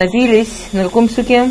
[0.00, 1.50] Остановились на каком суке?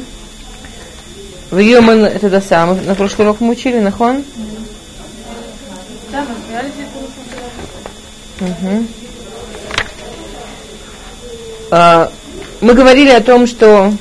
[1.51, 2.79] В Йоман это до самого.
[2.79, 4.23] На прошлый урок мы учили, нахон?
[6.13, 6.25] Да,
[8.39, 8.85] Угу.
[11.71, 12.09] А,
[12.61, 13.91] мы говорили о том, что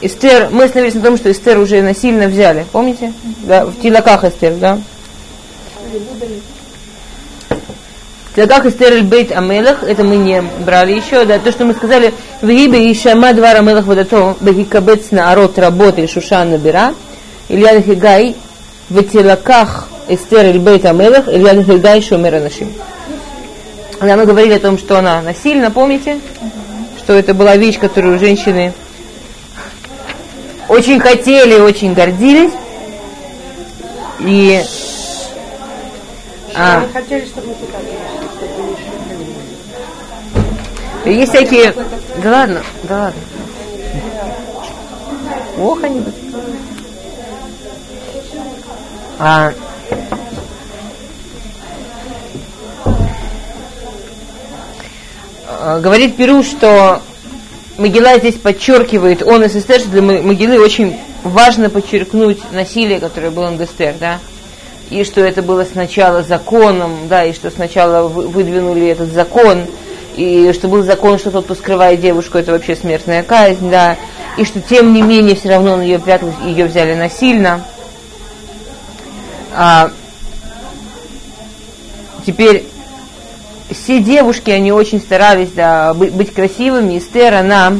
[0.00, 3.12] Эстер, мы остановились на том, что Эстер уже насильно взяли, помните?
[3.42, 4.80] Да, в Тилаках Эстер, да?
[8.36, 12.12] Тилаках Эстер эль бейт амелах, это мы не брали еще, да, то, что мы сказали,
[12.42, 16.92] в Гибе и Шама двар амелах водато, бегикабец на арот работы Шушан набира,
[17.48, 18.36] Ильяд Хигай,
[18.90, 22.70] в Тилаках Эстер эль бейт амелах, Ильяд Хигай шумер анашим.
[23.98, 26.20] Когда мы говорили о том, что она насильно, помните?
[26.98, 28.74] Что это была вещь, которую женщины
[30.68, 32.52] очень хотели, очень гордились.
[34.20, 34.62] И
[36.58, 36.80] а.
[36.80, 38.15] Мы хотели, чтобы мы пришли.
[41.06, 41.74] Есть всякие...
[42.22, 43.20] Да ладно, да ладно.
[45.58, 46.04] Ох, они...
[49.18, 49.52] А,
[55.66, 57.00] Э, говорит Перу, что
[57.76, 63.50] Могила здесь подчеркивает, он из Эстер, что для Могилы очень важно подчеркнуть насилие, которое было
[63.50, 64.18] над Эстер, да,
[64.90, 69.66] и что это было сначала законом, да, и что сначала выдвинули этот закон,
[70.16, 73.96] и что был закон, что тот, кто скрывает девушку, это вообще смертная казнь, да,
[74.36, 77.64] и что тем не менее все равно он ее прятал, ее взяли насильно.
[79.54, 79.90] А,
[82.26, 82.66] теперь
[83.70, 86.98] все девушки, они очень старались да, быть, быть красивыми.
[86.98, 87.74] Эстер, она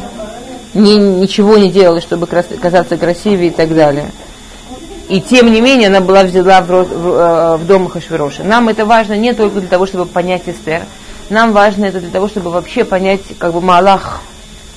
[0.75, 4.11] не, ничего не делала, чтобы крас, казаться красивее и так далее.
[5.09, 8.43] И тем не менее она была взяла в, в, э, в дом Хашвироша.
[8.43, 10.83] Нам это важно не только для того, чтобы понять Эстер.
[11.29, 14.21] Нам важно это для того, чтобы вообще понять как бы Малах,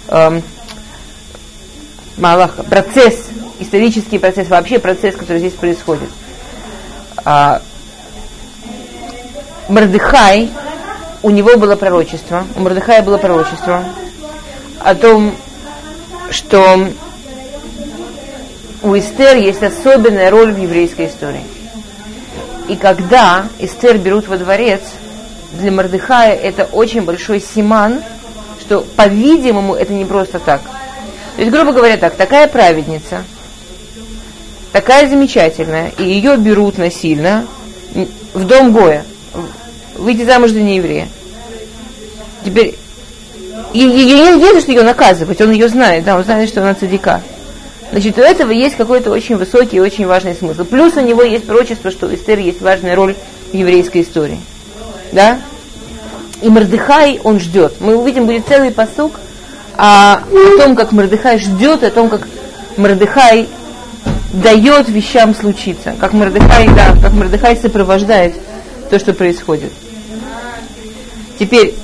[0.08, 0.42] эм,
[2.18, 3.28] Малах, процесс,
[3.60, 6.10] исторический процесс, вообще процесс, который здесь происходит.
[7.24, 7.62] А,
[9.68, 10.50] Мордыхай,
[11.22, 13.86] у него было пророчество, у Мордыхая было пророчество
[14.80, 15.36] о том,
[16.32, 16.90] что
[18.82, 21.44] у Эстер есть особенная роль в еврейской истории.
[22.68, 24.82] И когда Эстер берут во дворец,
[25.54, 28.02] для Мордыхая это очень большой симан,
[28.60, 30.62] что, по-видимому, это не просто так.
[31.36, 33.24] То есть, грубо говоря, так, такая праведница,
[34.72, 37.48] такая замечательная, и ее берут насильно
[38.34, 39.06] в дом Гоя
[39.96, 41.08] выйти замуж за нееврея.
[42.46, 42.78] Теперь,
[43.74, 47.22] ее не надо, что ее наказывать, он ее знает, да, он знает, что она цадика.
[47.92, 50.64] Значит, у этого есть какой-то очень высокий и очень важный смысл.
[50.64, 53.16] Плюс у него есть пророчество, что у Эстер есть важная роль
[53.52, 54.40] в еврейской истории
[55.12, 55.40] да?
[56.42, 57.76] И Мордыхай, он ждет.
[57.80, 59.14] Мы увидим, будет целый посук
[59.78, 62.28] о, о том, как Мордыхай ждет, о том, как
[62.78, 63.48] Мордыхай
[64.34, 68.36] дает вещам случиться, как Мордыхай, да, как Мордыхай сопровождает
[68.90, 69.72] то, что происходит.
[71.38, 71.76] Теперь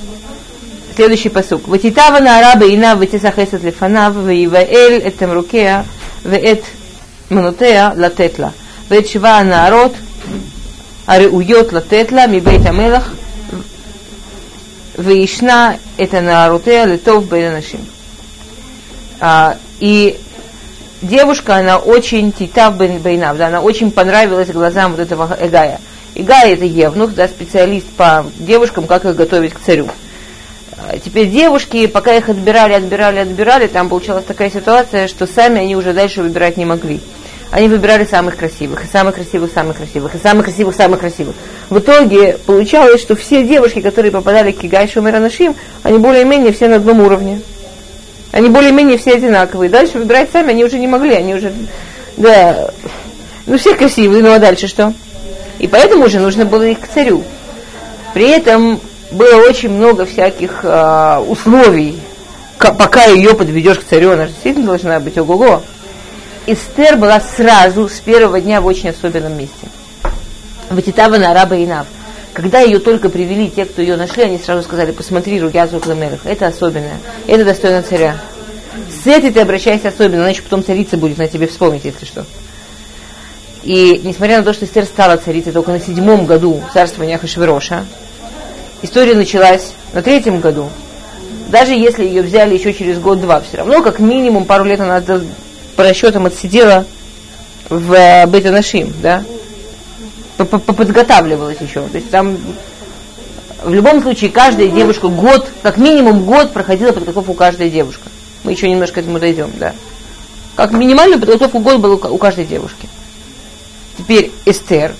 [0.94, 1.68] следующий посук.
[1.68, 5.84] Ватитава на арабы араба ина ватисахесет лифанав ваэль этем рукея
[6.24, 6.64] ваэт
[7.28, 8.52] манутея латетла
[8.88, 9.94] ваэт шива на арот
[11.07, 13.13] הראויות לתת לה מבית המלך
[14.99, 15.71] וישנה
[16.03, 17.79] את הנערותיה לטוב בין אנשים.
[19.81, 20.19] И
[21.01, 25.79] девушка, она очень титав бейнав, да, она очень понравилась глазам вот этого Эгая.
[26.13, 29.87] Игай это евнух, да, специалист по девушкам, как их готовить к царю.
[30.77, 35.75] А теперь девушки, пока их отбирали, отбирали, отбирали, там получалась такая ситуация, что сами они
[35.75, 36.99] уже дальше выбирать не могли.
[37.50, 41.36] Они выбирали самых красивых, и самых красивых, самых красивых, и самых красивых, самых красивых.
[41.70, 46.76] В итоге получалось, что все девушки, которые попадали к Кигайшу Миранашим, они более-менее все на
[46.76, 47.40] одном уровне.
[48.32, 49.70] Они более-менее все одинаковые.
[49.70, 51.52] Дальше выбирать сами они уже не могли, они уже,
[52.16, 52.70] да,
[53.46, 54.92] ну все красивые, ну а дальше что?
[55.58, 57.22] И поэтому уже нужно было их к царю.
[58.12, 58.80] При этом
[59.12, 61.98] было очень много всяких э, условий,
[62.58, 65.62] пока ее подведешь к царю, она же действительно должна быть ого-го.
[66.46, 69.66] Эстер была сразу, с первого дня в очень особенном месте.
[70.70, 71.86] Ватитава на араба и нав.
[72.32, 76.46] Когда ее только привели, те, кто ее нашли, они сразу сказали, посмотри, Ругязу Кламелах, это
[76.46, 78.20] особенное, это достойно царя.
[79.02, 82.24] С этой ты обращайся особенно, иначе потом царица будет на тебе вспомнить, если что.
[83.64, 87.84] И несмотря на то, что Эстер стала царицей только на седьмом году царствования Ахашвироша,
[88.82, 90.70] история началась на третьем году.
[91.48, 95.00] Даже если ее взяли еще через год-два, все равно как минимум пару лет она
[95.76, 96.84] по расчетам отсидела
[97.68, 99.24] в э, Бетанашим, да,
[100.36, 101.82] подготавливалась еще.
[101.88, 102.38] То есть там
[103.62, 108.08] в любом случае каждая девушка год, как минимум год проходила подготовку каждая девушка.
[108.44, 109.74] Мы еще немножко к этому дойдем, да.
[110.54, 112.88] Как минимальную подготовку год был у каждой девушки.
[113.98, 114.94] Теперь Эстер.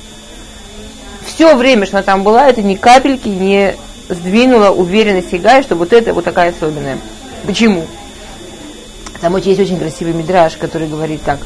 [1.27, 3.75] Все время, что она там была, это ни капельки не
[4.09, 6.99] сдвинула уверенность Игая, что вот это вот такая особенная.
[7.47, 7.87] Почему?
[9.21, 11.39] Там есть очень красивый мидраж, который говорит так,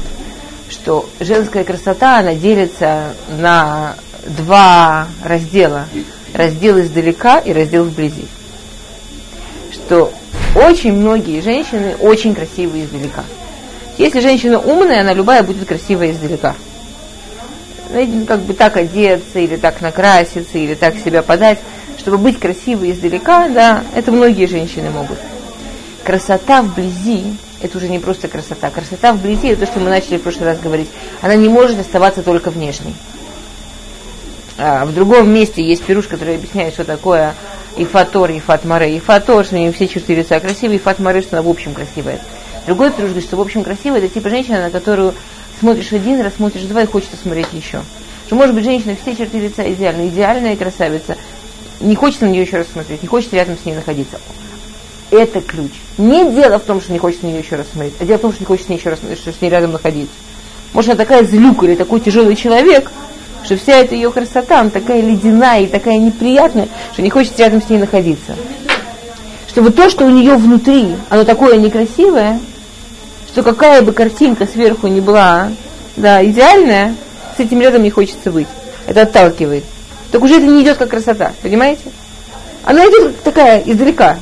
[0.69, 3.95] что женская красота, она делится на
[4.25, 5.87] два раздела.
[6.33, 8.25] Раздел издалека и раздел вблизи.
[9.71, 10.13] Что
[10.55, 13.23] очень многие женщины очень красивые издалека.
[13.97, 16.55] Если женщина умная, она любая будет красивая издалека.
[17.89, 21.59] Знаете, ну, как бы так одеться, или так накраситься, или так себя подать,
[21.97, 25.17] чтобы быть красивой издалека, да, это многие женщины могут.
[26.05, 28.69] Красота вблизи это уже не просто красота.
[28.69, 30.89] Красота вблизи, это то, что мы начали в прошлый раз говорить,
[31.21, 32.95] она не может оставаться только внешней.
[34.57, 37.35] А в другом месте есть пируш, который объясняет, что такое
[37.77, 38.97] Ифатор, Ифат Маре.
[38.97, 42.19] Ифатор, что у нее все черты лица красивые, Ифат Маре, что она в общем красивая.
[42.67, 45.15] Другой пируш говорит, что в общем красивая, это типа женщина, на которую
[45.59, 47.81] смотришь один раз, смотришь два и хочется смотреть еще.
[48.27, 51.17] Что может быть женщина все черты лица идеальны, идеальная красавица,
[51.79, 54.19] не хочется на нее еще раз смотреть, не хочется рядом с ней находиться.
[55.11, 55.71] Это ключ.
[55.97, 58.21] Не дело в том, что не хочется на нее еще раз смотреть, а дело в
[58.21, 60.15] том, что не хочется с ней еще раз, что с ней рядом находиться.
[60.73, 62.89] Может, она такая злюка или такой тяжелый человек,
[63.43, 67.61] что вся эта ее красота, она такая ледяная и такая неприятная, что не хочется рядом
[67.61, 68.35] с ней находиться.
[69.49, 72.39] Чтобы то, что у нее внутри, оно такое некрасивое,
[73.27, 75.51] что какая бы картинка сверху не была,
[75.97, 76.95] да, идеальная,
[77.35, 78.47] с этим рядом не хочется быть.
[78.87, 79.65] Это отталкивает.
[80.11, 81.91] Так уже это не идет как красота, понимаете?
[82.63, 84.19] Она идет такая издалека,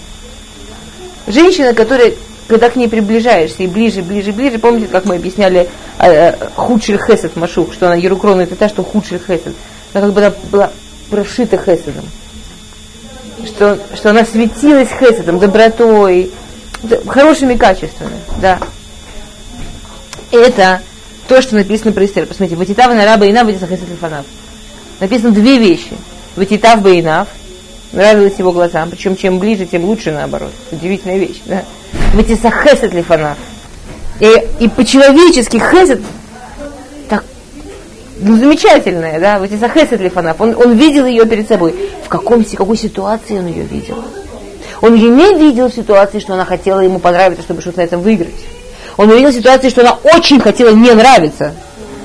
[1.28, 2.14] Женщина, которая,
[2.48, 5.70] когда к ней приближаешься и ближе, ближе, ближе, помните, как мы объясняли
[6.00, 9.54] э, э худший хесед Машух, что она ерукрона это та, что худший хесед.
[9.94, 10.72] Она как бы она была
[11.10, 12.06] прошита хеседом.
[13.46, 16.32] Что, что она светилась хеседом, добротой,
[17.08, 18.60] хорошими качествами, да.
[20.32, 20.82] Это
[21.28, 22.26] то, что написано про Эстер.
[22.26, 24.26] Посмотрите, Ватитава на раба Хесед Лифанав.
[25.00, 25.94] Написано две вещи.
[26.36, 27.28] Ватитав Баинав,
[27.92, 30.52] нравилось его глазам, причем чем ближе, тем лучше наоборот.
[30.72, 31.64] Удивительная вещь, да?
[32.14, 33.36] Ватиса хесед лифана.
[34.20, 36.02] И, и по-человечески хесед
[37.08, 37.24] так,
[38.20, 40.40] ну, замечательная, да, Ватиса хесед лифанав.
[40.42, 41.76] Он, он видел ее перед собой.
[42.04, 44.04] В каком, в какой ситуации он ее видел?
[44.82, 48.02] Он ее не видел в ситуации, что она хотела ему понравиться, чтобы что-то на этом
[48.02, 48.34] выиграть.
[48.98, 51.54] Он увидел ситуации, что она очень хотела не нравиться,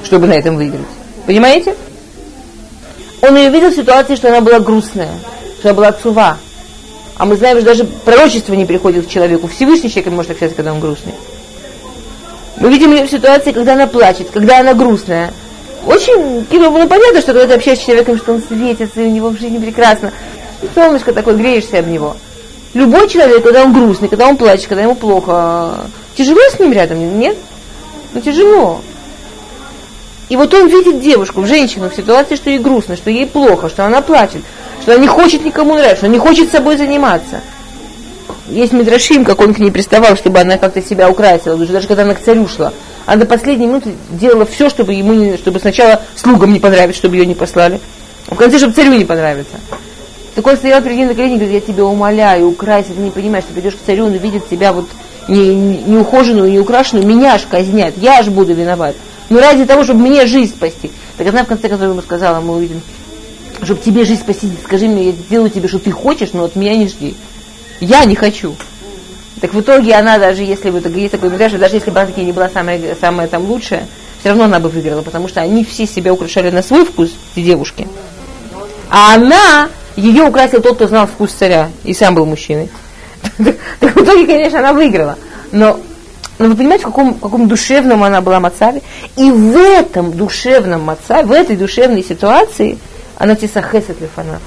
[0.02, 0.86] чтобы на этом выиграть.
[1.26, 1.74] Понимаете?
[3.22, 5.08] Он ее видел в ситуации, что она была грустная,
[5.64, 6.36] что была отцува.
[7.16, 9.48] А мы знаем, что даже пророчество не приходит к человеку.
[9.48, 11.14] Всевышний человек может общаться, когда он грустный.
[12.58, 15.32] Мы видим ее в ситуации, когда она плачет, когда она грустная.
[15.86, 19.30] Очень, ну, понятно, что когда ты общаешься с человеком, что он светится, и у него
[19.30, 20.12] в жизни прекрасно.
[20.74, 22.14] Солнышко такое, греешься об него.
[22.74, 27.18] Любой человек, когда он грустный, когда он плачет, когда ему плохо, тяжело с ним рядом,
[27.18, 27.38] нет?
[28.12, 28.82] Ну тяжело.
[30.28, 33.84] И вот он видит девушку, женщину в ситуации, что ей грустно, что ей плохо, что
[33.84, 34.42] она плачет,
[34.82, 37.40] что она не хочет никому нравиться, что она не хочет собой заниматься.
[38.48, 42.14] Есть Мидрашим, как он к ней приставал, чтобы она как-то себя украсила, даже когда она
[42.14, 42.72] к царю шла.
[43.06, 47.26] Она до последней минуты делала все, чтобы ему, чтобы сначала слугам не понравилось, чтобы ее
[47.26, 47.80] не послали,
[48.28, 49.56] а в конце, чтобы царю не понравится.
[50.34, 53.10] Так он стоял перед ним на колени и говорит, я тебя умоляю, укрась, ты не
[53.10, 54.86] понимаешь, ты придешь к царю, он увидит тебя вот
[55.28, 55.96] не, не, не
[56.58, 58.94] украшенную, меня аж казнят, я аж буду виноват.
[59.30, 60.90] Но ради того, чтобы мне жизнь спасти.
[61.16, 62.82] Так она в конце концов ему сказала, мы увидим,
[63.62, 66.76] чтобы тебе жизнь спасти, скажи мне, я сделаю тебе, что ты хочешь, но от меня
[66.76, 67.16] не жди.
[67.80, 68.54] Я не хочу.
[69.40, 72.32] Так в итоге она даже, если бы есть такой мидраж, даже если бы она не
[72.32, 73.86] была самая, самая там лучшая,
[74.20, 77.44] все равно она бы выиграла, потому что они все себя украшали на свой вкус, эти
[77.44, 77.86] девушки.
[78.90, 82.70] А она, ее украсил тот, кто знал вкус царя, и сам был мужчиной.
[83.80, 85.18] Так в итоге, конечно, она выиграла.
[85.50, 85.80] Но
[86.38, 88.82] но вы понимаете, в каком, в каком душевном она была мацаве?
[89.16, 92.78] И в этом душевном мацаве, в этой душевной ситуации,
[93.16, 94.40] она тесахесет лифанав.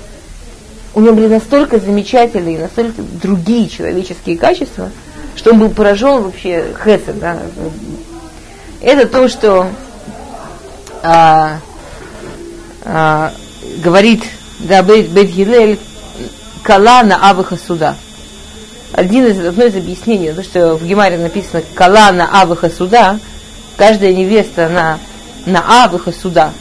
[0.93, 4.89] У него были настолько замечательные, настолько другие человеческие качества,
[5.35, 7.19] что он был поражен вообще хесед.
[7.19, 7.37] Да?
[8.81, 9.67] Это то, что
[11.03, 11.59] а,
[12.83, 13.31] а,
[13.77, 14.23] говорит
[14.59, 15.79] да, Бет, Гилель
[16.63, 17.95] Кала на Авыха суда
[18.93, 23.19] один из, одно из объяснений, то, что в Гемаре написано «Кала на авыха суда»,
[23.75, 24.99] каждая невеста на,
[25.45, 26.53] на авыха суда,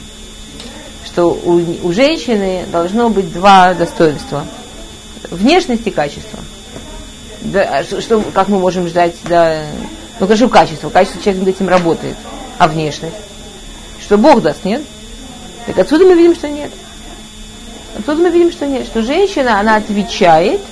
[1.05, 4.47] что у, у женщины должно быть два достоинства.
[5.31, 6.39] Внешность и качество.
[7.43, 9.65] Да, а что, как мы можем ждать, да,
[10.19, 10.91] ну хорошо, качество.
[10.91, 12.17] Качество человек над этим работает.
[12.59, 13.17] А внешность?
[14.01, 14.83] Что Бог даст, нет?
[15.67, 16.71] Так отсюда мы видим, что нет.
[17.99, 18.87] Отсюда мы видим, что нет.
[18.87, 20.61] Что женщина, она отвечает–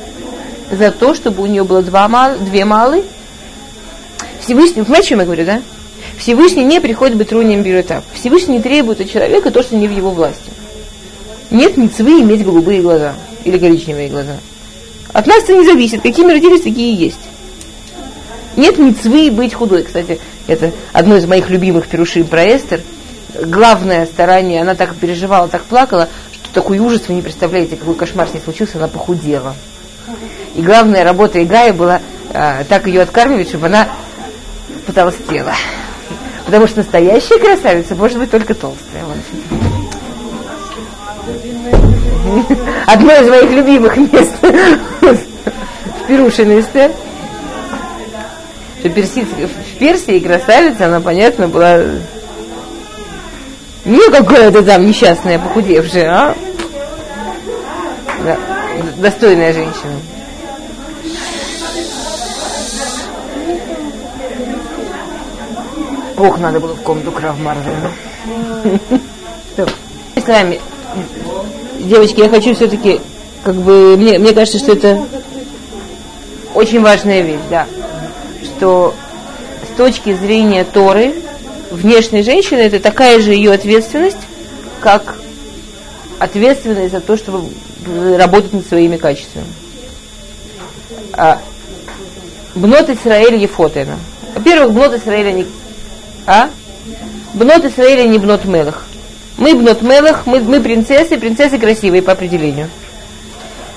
[0.74, 3.04] за то, чтобы у нее было два мал, две малы
[4.44, 5.62] Всевышний, понимаете, о чем я говорю, да?
[6.18, 8.04] Всевышний не приходит быть рунием биротап.
[8.12, 10.50] Всевышний требует от человека то, что не в его власти.
[11.50, 13.14] Нет мецвы иметь голубые глаза
[13.44, 14.36] или коричневые глаза.
[15.12, 16.02] От нас это не зависит.
[16.02, 17.18] Какими родились, такие и есть.
[18.56, 19.82] Нет мецвы быть худой.
[19.84, 22.82] Кстати, это одно из моих любимых перушим про Эстер.
[23.34, 28.28] Главное старание, она так переживала, так плакала, что такой ужас вы не представляете, какой кошмар
[28.28, 29.56] с ней случился, она похудела.
[30.54, 32.00] И главная работа Игая была
[32.32, 33.88] а, так ее откармливать, чтобы она
[34.86, 35.54] потолстела.
[36.46, 39.04] Потому что настоящая красавица может быть только толстая.
[42.86, 46.62] Одно из моих любимых мест в Перушиной
[48.82, 51.80] в Персии красавица, она, понятно, была
[53.84, 56.36] не какая-то там несчастная, похудевшая, а
[58.24, 58.38] да,
[58.96, 60.00] достойная женщина.
[66.16, 67.90] Ох, надо было в комнату Кравмарвина.
[70.16, 70.60] С вами,
[71.80, 73.00] девочки, я хочу все-таки,
[73.42, 75.04] как бы, мне, мне кажется, что это
[76.54, 77.66] очень важная вещь, да,
[78.42, 78.94] что
[79.70, 81.14] с точки зрения Торы,
[81.70, 84.16] внешней женщины это такая же ее ответственность,
[84.80, 85.18] как
[86.18, 87.48] ответственность за то, чтобы
[88.16, 89.46] работать над своими качествами.
[91.12, 91.40] А,
[92.54, 93.98] Бнот Исраэль Ефотена.
[94.34, 95.46] Во-первых, Бнот Исраэль они
[96.26, 96.50] а?
[97.34, 98.84] Бнот Исраиля не бнот Мелах.
[99.36, 102.70] Мы бнот Мелах, мы, мы принцессы, принцессы красивые по определению.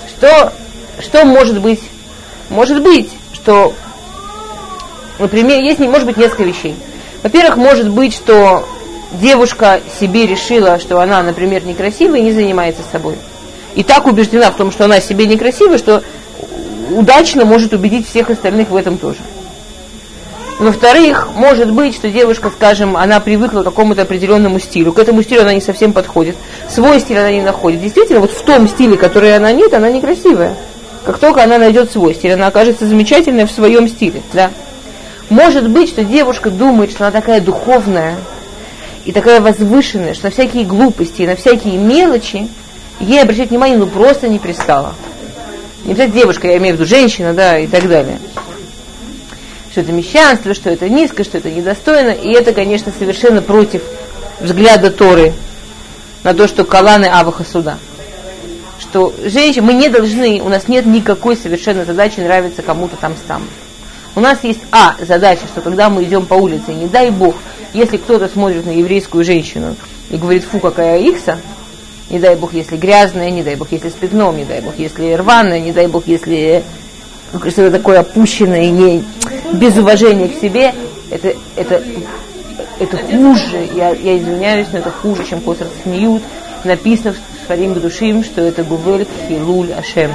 [0.08, 0.54] Что,
[1.00, 1.82] что может быть?
[2.50, 3.74] Может быть, что,
[5.20, 6.76] например, есть, может быть, несколько вещей.
[7.24, 8.68] Во-первых, может быть, что
[9.14, 13.18] девушка себе решила, что она, например, некрасивая и не занимается собой.
[13.78, 16.02] И так убеждена в том, что она себе некрасивая, что
[16.90, 19.20] удачно может убедить всех остальных в этом тоже.
[20.58, 25.42] Во-вторых, может быть, что девушка, скажем, она привыкла к какому-то определенному стилю, к этому стилю
[25.42, 26.36] она не совсем подходит,
[26.68, 27.80] свой стиль она не находит.
[27.84, 30.56] Действительно, вот в том стиле, который она нет, она некрасивая.
[31.06, 34.24] Как только она найдет свой стиль, она окажется замечательной в своем стиле.
[34.34, 34.50] Да?
[35.30, 38.16] Может быть, что девушка думает, что она такая духовная
[39.06, 42.48] и такая возвышенная, что на всякие глупости на всякие мелочи
[43.00, 44.96] ей обращать внимание ну просто не пристала.
[45.86, 48.20] Не обязательно девушка, я имею в виду женщина, да, и так далее
[49.78, 52.10] что это мещанство, что это низко, что это недостойно.
[52.10, 53.84] И это, конечно, совершенно против
[54.40, 55.34] взгляда Торы
[56.24, 57.78] на то, что Каланы Аваха суда.
[58.80, 63.44] Что женщины, мы не должны, у нас нет никакой совершенно задачи нравиться кому-то там там.
[64.16, 67.36] У нас есть, а, задача, что когда мы идем по улице, не дай бог,
[67.74, 69.76] если кто-то смотрит на еврейскую женщину
[70.10, 71.38] и говорит, фу, какая ихса,
[72.10, 75.14] не дай бог, если грязная, не дай бог, если с пятном, не дай бог, если
[75.14, 76.64] рваная, не дай бог, если
[77.34, 79.04] что-то такое опущенное не,
[79.54, 80.74] без уважения к себе,
[81.12, 81.84] это, это,
[82.80, 86.24] это хуже, я, я извиняюсь, но это хуже, чем Косар Смеют.
[86.64, 90.12] Написано в Сфарим Душим, что это Гувель Хилуль Ашем.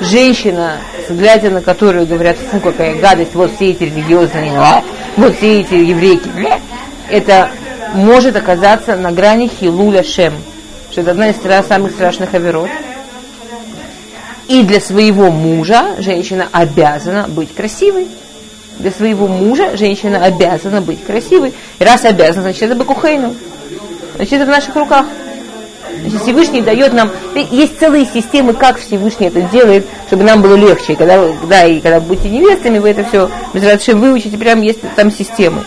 [0.00, 4.52] Женщина, глядя на которую говорят, фу, какая гадость, вот все эти религиозные,
[5.16, 6.28] вот все эти еврейки,
[7.10, 7.50] это
[7.94, 10.34] может оказаться на грани Хилуль Ашем,
[10.90, 12.68] что это одна из самых страшных оверот.
[14.48, 18.08] И для своего мужа женщина обязана быть красивой.
[18.78, 21.52] Для своего мужа женщина обязана быть красивой.
[21.78, 23.34] И раз обязана, значит это Бекухейну.
[24.16, 25.06] Значит это в наших руках.
[26.00, 27.10] Значит, Всевышний дает нам...
[27.50, 30.94] Есть целые системы, как Всевышний это делает, чтобы нам было легче.
[30.94, 35.62] Когда, да, и когда будете невестами, вы это все разрешения выучите, прям есть там системы.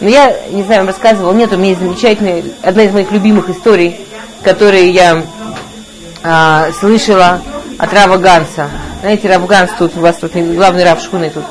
[0.00, 3.48] Но я, не знаю, вам рассказывала, нет, у меня есть замечательная, одна из моих любимых
[3.48, 3.98] историй,
[4.42, 5.22] которые я
[6.22, 7.40] а, слышала
[7.78, 8.68] от Рава Ганса.
[9.00, 11.44] Знаете, Рав Ганс тут, у вас тут главный Рав Шхуны тут.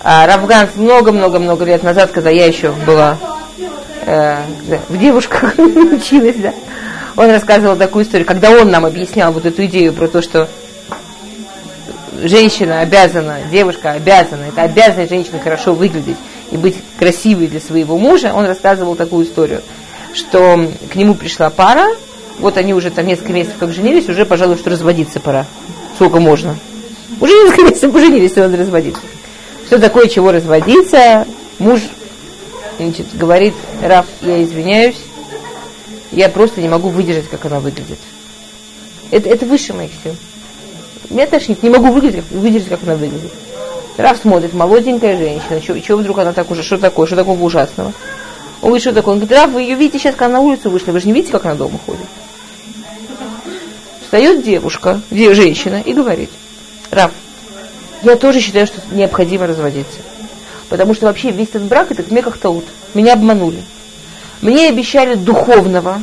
[0.00, 3.16] А Рав Ганс много-много-много лет назад, когда я еще была
[4.06, 4.36] э,
[4.88, 6.52] в девушках училась, да,
[7.16, 10.48] он рассказывал такую историю, когда он нам объяснял вот эту идею про то, что
[12.22, 16.16] женщина обязана, девушка обязана, это обязанность женщины хорошо выглядеть
[16.50, 19.62] и быть красивой для своего мужа, он рассказывал такую историю,
[20.14, 21.86] что к нему пришла пара,
[22.38, 25.46] вот они уже там несколько месяцев как женились, уже, пожалуй, что разводиться пора.
[25.94, 26.56] Сколько можно?
[27.20, 29.02] Уже несколько месяцев поженились, и надо разводиться.
[29.66, 31.26] Что такое, чего разводиться?
[31.58, 31.82] Муж
[32.78, 34.96] значит, говорит, Раф, я извиняюсь,
[36.12, 37.98] я просто не могу выдержать, как она выглядит.
[39.10, 40.16] Это, это выше моих сил.
[41.10, 43.32] Меня тошнит, не могу выглядеть, выдержать, как она выглядит.
[44.00, 47.92] Раф смотрит, молоденькая женщина, чего вдруг она так уже, что такое, что такого ужасного?
[48.62, 49.14] Он говорит, что такое?
[49.14, 51.32] Он говорит, Раф, вы ее видите сейчас, когда на улицу вышла, вы же не видите,
[51.32, 52.06] как она дома ходит?
[54.02, 56.30] Встает девушка, женщина, и говорит,
[56.90, 57.12] Раф,
[58.02, 59.98] я тоже считаю, что необходимо разводиться.
[60.68, 62.64] Потому что вообще весь этот брак это мне как-то вот.
[62.94, 63.62] Меня обманули.
[64.40, 66.02] Мне обещали духовного,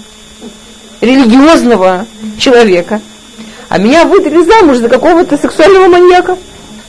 [1.01, 2.05] религиозного
[2.37, 3.01] человека,
[3.69, 6.37] а меня выдали замуж за какого-то сексуального маньяка.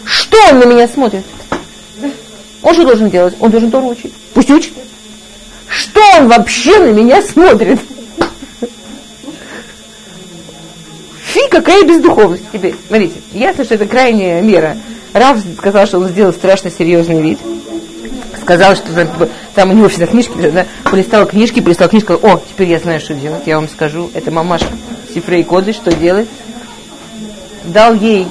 [0.09, 1.25] Что он на меня смотрит?
[2.63, 3.35] Он что должен делать?
[3.41, 4.13] Он должен Тору учить.
[4.33, 4.73] Пусть учит.
[5.69, 7.79] Что он вообще на меня смотрит?
[11.21, 12.45] Фи, какая бездуховность.
[12.53, 14.79] Теперь, смотрите, ясно, что это крайняя мера.
[15.13, 17.39] Раф сказал, что он сделал страшно серьезный вид.
[18.41, 22.79] Сказал, что там у него всегда книжки, да, полистал книжки, полистал книжку, о, теперь я
[22.79, 24.11] знаю, что делать, я вам скажу.
[24.15, 24.69] Это мамаша
[25.13, 26.29] Сифрей Коды, что делать?
[27.65, 28.27] Дал ей,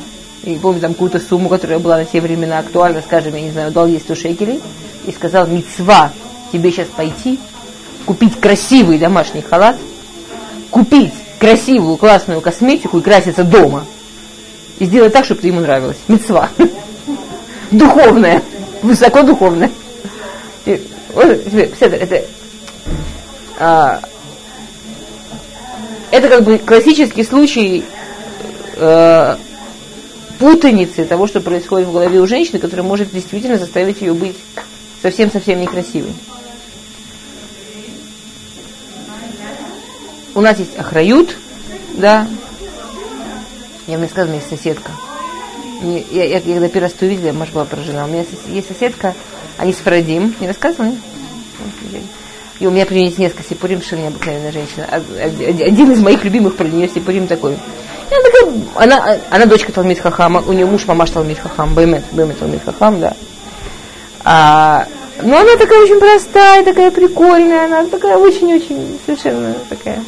[0.48, 3.72] и помню, там какую-то сумму, которая была на те времена актуальна, скажем, я не знаю,
[3.72, 4.62] дал ей 100 шекелей,
[5.06, 6.13] и сказал, мецва,
[6.54, 7.38] тебе сейчас пойти,
[8.06, 9.75] купить красивый домашний халат,
[10.72, 13.86] купить красивую, классную косметику и краситься дома.
[14.80, 15.98] И сделать так, чтобы ты ему нравилось.
[16.08, 16.50] Мецва.
[17.72, 18.42] Духовная.
[18.82, 19.72] Высоко духовная.
[21.16, 22.24] Это,
[23.60, 24.00] а,
[26.12, 27.84] это как бы классический случай
[28.75, 29.36] э,
[30.39, 34.36] путаницы того, что происходит в голове у женщины, которая может действительно заставить ее быть
[35.01, 36.13] совсем-совсем некрасивой.
[40.38, 41.36] у нас есть охрают,
[41.96, 42.27] да.
[43.88, 44.91] Я мне сказала, у меня есть соседка.
[46.12, 48.06] Я, я, я когда первый раз увидела, может, была поражена.
[48.06, 49.15] У меня есть соседка,
[49.58, 50.36] они с Фарадим.
[50.39, 50.94] Не рассказывала?
[52.60, 54.86] И у меня при ней есть несколько сипурим, совершенно необыкновенная женщина.
[54.86, 57.58] Один из моих любимых про нее сипурим такой.
[58.09, 62.39] Она, такая, она, она дочка Талмит Хахама, у нее муж мамаш Талмит Хахам, Баймет, Баймет
[62.39, 63.13] Талмит Хахам, да.
[64.23, 64.85] А,
[65.21, 70.01] но она такая очень простая, такая прикольная, она такая очень-очень совершенно такая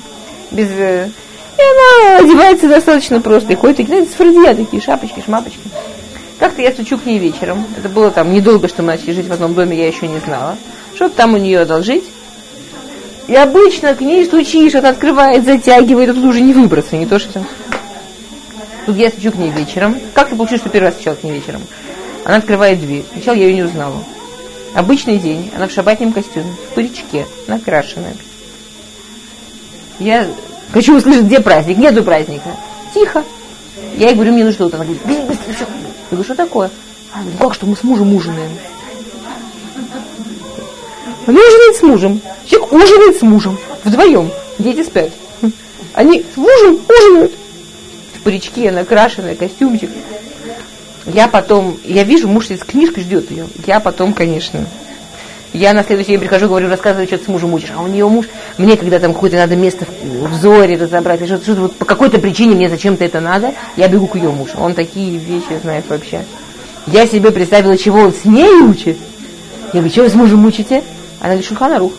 [0.52, 0.70] без...
[0.72, 1.10] Э,
[1.58, 3.54] и она одевается достаточно просто.
[3.54, 5.60] И ходит такие, знаете, с такие шапочки, шмапочки.
[6.40, 7.66] Как-то я стучу к ней вечером.
[7.78, 10.58] Это было там недолго, что мы начали жить в одном доме, я еще не знала.
[10.96, 12.06] Что-то там у нее одолжить.
[13.28, 17.20] И обычно к ней стучишь, она открывает, затягивает, а тут уже не выбраться, не то
[17.20, 17.48] что там.
[18.86, 19.98] Тут я стучу к ней вечером.
[20.14, 21.62] Как ты получилось, что первый раз стучал к ней вечером?
[22.26, 23.06] Она открывает дверь.
[23.12, 24.04] Сначала я ее не узнала.
[24.74, 28.16] Обычный день, она в шабатном костюме, в паричке, накрашенная.
[30.00, 30.28] Я
[30.72, 31.78] хочу услышать, где праздник.
[31.78, 32.50] Нету праздника.
[32.94, 33.24] Тихо.
[33.98, 34.78] Я ей говорю, мне нужно что-то.
[34.78, 35.66] Она говорит, бери быстро, все.
[35.66, 36.72] Я говорю, что такое?
[37.12, 38.52] Она говорит, как что мы с мужем ужинаем?
[41.26, 42.22] Она ужинает с мужем.
[42.46, 43.58] Человек ужинает с мужем.
[43.84, 44.32] Вдвоем.
[44.58, 45.12] Дети спят.
[45.94, 47.34] Они с мужем ужинают.
[48.20, 49.90] В паричке, накрашенная, костюмчик.
[51.06, 53.48] Я потом, я вижу, муж сидит с книжкой, ждет ее.
[53.66, 54.66] Я потом, конечно,
[55.54, 57.72] я на следующий день прихожу, говорю, рассказывай, что ты с мужем учишь.
[57.76, 58.28] А у нее муж,
[58.58, 62.56] мне когда там какое-то надо место в зоре разобрать, что-то, что вот по какой-то причине
[62.56, 64.54] мне зачем-то это надо, я бегу к ее мужу.
[64.60, 66.24] Он такие вещи знает вообще.
[66.86, 68.98] Я себе представила, чего он с ней учит.
[69.74, 70.84] Я говорю, что вы с мужем учите?
[71.20, 71.94] Она говорит, Шульханарух.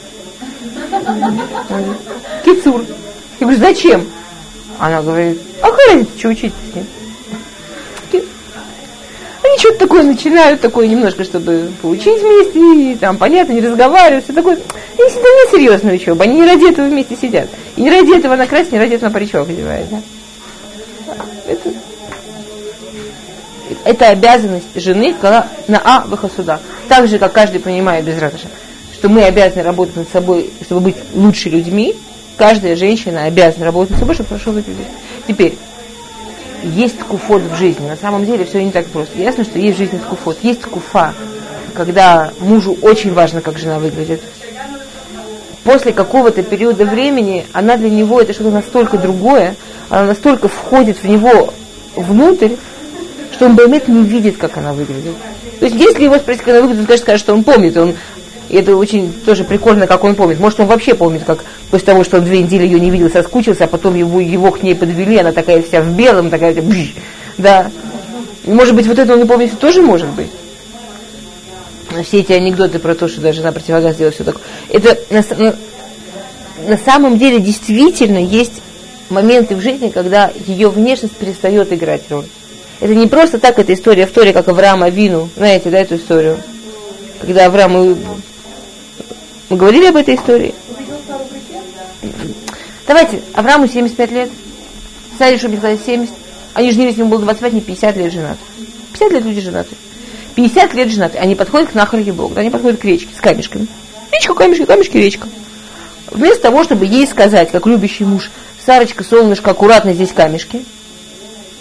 [2.45, 2.85] Кицур.
[3.41, 4.07] Я говорю, зачем?
[4.81, 5.69] Она говорит, а
[6.17, 6.87] что учить с ним?
[9.43, 14.33] Они что-то такое начинают, такое немножко, чтобы поучить вместе, и там, понятно, не разговаривают, все
[14.33, 14.57] такое.
[14.57, 17.49] И это не серьезная учеба, они не ради этого вместе сидят.
[17.77, 19.87] И не ради этого она красит, не ради этого на паричок одевает.
[19.91, 20.01] Да?
[21.47, 21.71] Это,
[23.85, 25.15] это обязанность жены
[25.69, 26.61] на А выхосуда.
[26.89, 28.49] Так же, как каждый понимает без ратыша,
[28.95, 31.97] что мы обязаны работать над собой, чтобы быть лучше людьми,
[32.37, 34.87] каждая женщина обязана работать над собой, чтобы хорошо выглядеть.
[35.27, 35.57] Теперь,
[36.63, 37.87] есть куфот в жизни.
[37.89, 39.19] На самом деле все не так просто.
[39.19, 40.39] Ясно, что есть в жизни куфот.
[40.43, 41.15] Есть куфа,
[41.75, 44.21] когда мужу очень важно, как жена выглядит.
[45.65, 49.57] После какого-то периода времени она для него это что-то настолько другое,
[49.89, 51.53] она настолько входит в него
[51.97, 52.55] внутрь,
[53.33, 55.15] что он Баймет не видит, как она выглядит.
[55.59, 57.95] То есть, если его спросить, как она выглядит, он, конечно, скажет, что он помнит, он
[58.51, 60.41] и это очень тоже прикольно, как он помнит.
[60.41, 63.65] Может, он вообще помнит, как после того, что он две недели ее не видел, соскучился,
[63.65, 66.95] а потом его, его к ней подвели, она такая вся в белом, такая, бж,
[67.39, 67.71] да.
[68.45, 70.31] И, может быть, вот это он не помнит, тоже может быть.
[72.05, 74.43] Все эти анекдоты про то, что даже на противогаз сделала все такое.
[74.69, 75.57] Это на, на,
[76.67, 78.61] на самом деле действительно есть
[79.11, 82.27] моменты в жизни, когда ее внешность перестает играть роль.
[82.81, 85.29] Это не просто так, эта история в Торе, как Авраама Вину.
[85.37, 86.39] Знаете, да, эту историю?
[87.21, 87.97] Когда Авраам
[89.51, 90.55] мы говорили об этой истории?
[92.87, 94.31] Давайте, Аврааму 75 лет,
[95.19, 96.15] Саре Шубихлай 70,
[96.55, 98.39] они женились, ему было 25, не 50 лет женаты.
[98.93, 99.77] 50 лет люди женаты.
[100.35, 101.19] 50 лет женаты.
[101.19, 103.67] Они подходят к нахарке Бога, они подходят к речке с камешками.
[104.13, 105.29] Речка, камешки, камешки, речка.
[106.11, 108.31] Вместо того, чтобы ей сказать, как любящий муж,
[108.65, 110.65] Сарочка, солнышко, аккуратно здесь камешки,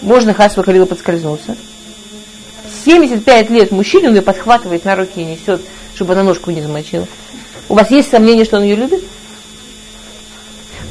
[0.00, 1.56] можно Хасва Халила подскользнуться.
[2.84, 5.60] 75 лет мужчине, он ее подхватывает на руки и несет,
[6.00, 7.06] чтобы она ножку не замочила.
[7.68, 9.04] У вас есть сомнение, что он ее любит?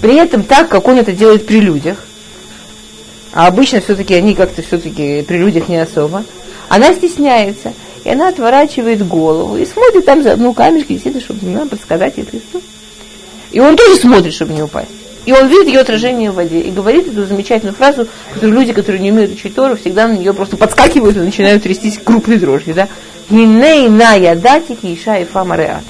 [0.02, 1.98] При этом так, как он это делает при людях,
[3.34, 6.26] а обычно все-таки они как-то все-таки при людях не особо,
[6.68, 11.68] она стесняется, и она отворачивает голову и смотрит там за одну камешку, действительно, чтобы ну,
[11.68, 12.62] подсказать, если что.
[13.52, 14.92] И он тоже смотрит, чтобы не упасть.
[15.26, 19.02] И он видит ее отражение в воде и говорит эту замечательную фразу, которую люди, которые
[19.02, 22.76] не умеют учить Тору, всегда на нее просто подскакивают и начинают трястись крупной дрожью.
[22.76, 22.88] Да?
[23.30, 25.84] Гинейна ядатики иша и фамареат.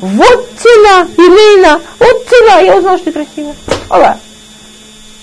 [0.00, 3.54] Вот цена, гинейна, вот цена, я узнал, что ты красивая.
[3.88, 4.18] Ола.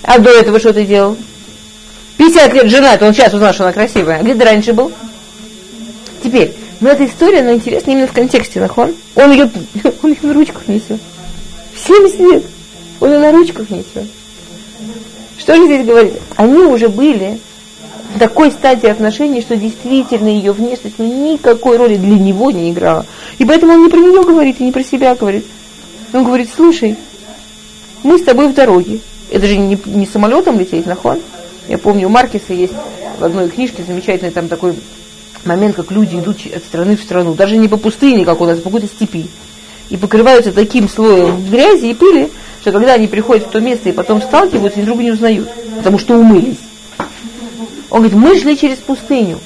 [0.03, 1.17] А до этого что ты делал?
[2.17, 4.19] 50 лет женат, он сейчас узнал, что она красивая.
[4.19, 4.91] А где ты раньше был?
[6.23, 8.95] Теперь, но эта история, она интересна именно в контексте, нахон.
[9.15, 9.49] Он ее,
[10.03, 10.99] он ее на ручках несет.
[11.73, 12.43] В 70 лет.
[12.99, 14.07] Он ее на ручках несет.
[15.37, 16.13] Что же здесь говорит?
[16.35, 17.39] Они уже были
[18.17, 23.05] такой стадии отношений, что действительно ее внешность ну, никакой роли для него не играла.
[23.37, 25.45] И поэтому он не про нее говорит и не про себя говорит.
[26.13, 26.97] Он говорит, слушай,
[28.03, 29.01] мы с тобой в дороге.
[29.29, 31.19] Это же не, не самолетом лететь, нахон.
[31.67, 32.73] Я помню, у Маркиса есть
[33.19, 34.73] в одной книжке замечательный там такой
[35.45, 37.35] момент, как люди идут от страны в страну.
[37.35, 39.27] Даже не по пустыне, как у нас, а по какой-то степи.
[39.89, 42.29] И покрываются таким слоем грязи и пыли,
[42.61, 45.99] что когда они приходят в то место и потом сталкиваются, они друг не узнают, потому
[45.99, 46.57] что умылись.
[47.89, 49.39] Он говорит, мы шли через пустыню.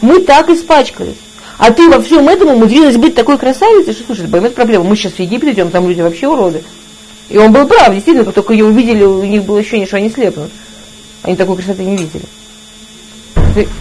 [0.00, 1.16] Мы так испачкались.
[1.56, 4.84] А ты во всем этом умудрилась быть такой красавицей, что, слушай, это проблема.
[4.84, 6.64] Мы сейчас в Египет идем, там люди вообще уроды.
[7.28, 10.10] И он был прав, действительно, как только ее увидели, у них было ощущение, что они
[10.10, 10.50] слепнут.
[11.22, 12.24] Они такой красоты не видели.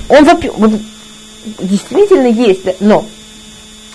[0.07, 0.79] Он
[1.59, 3.05] действительно есть, но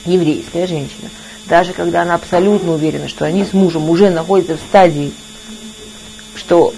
[0.05, 1.09] еврейская женщина,
[1.47, 5.13] даже когда она абсолютно уверена, что они с мужем уже находятся в стадии,
[6.35, 6.75] что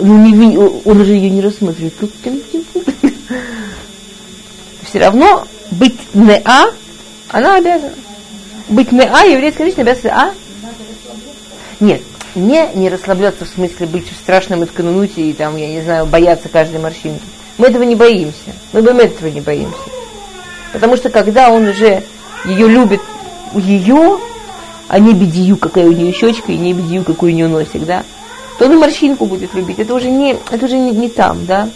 [0.00, 1.94] ну, не, он уже ее не рассматривает,
[4.82, 6.72] все равно быть неа,
[7.28, 7.92] она обязана.
[8.68, 10.34] Быть неа, еврейская женщина обязана а?
[11.80, 12.02] Нет,
[12.34, 16.48] не, не расслабляться в смысле быть в страшном исканунуте и там, я не знаю, бояться
[16.48, 17.22] каждой морщинки.
[17.58, 18.52] Мы этого не боимся.
[18.72, 19.76] Мы бы этого не боимся.
[20.72, 22.02] Потому что когда он уже
[22.44, 23.00] ее любит,
[23.54, 24.18] ее,
[24.88, 28.04] а не бедию, какая у нее щечка, и не бедию, какой у нее носик, да,
[28.60, 29.78] то он и морщинку будет любить.
[29.78, 31.70] Это уже не, это уже не, не там, да.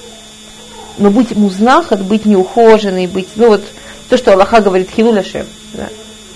[0.99, 3.65] Но быть музнахат, быть неухоженной, быть, ну вот,
[4.11, 5.89] то, что Аллаха говорит, хилуляшем, да.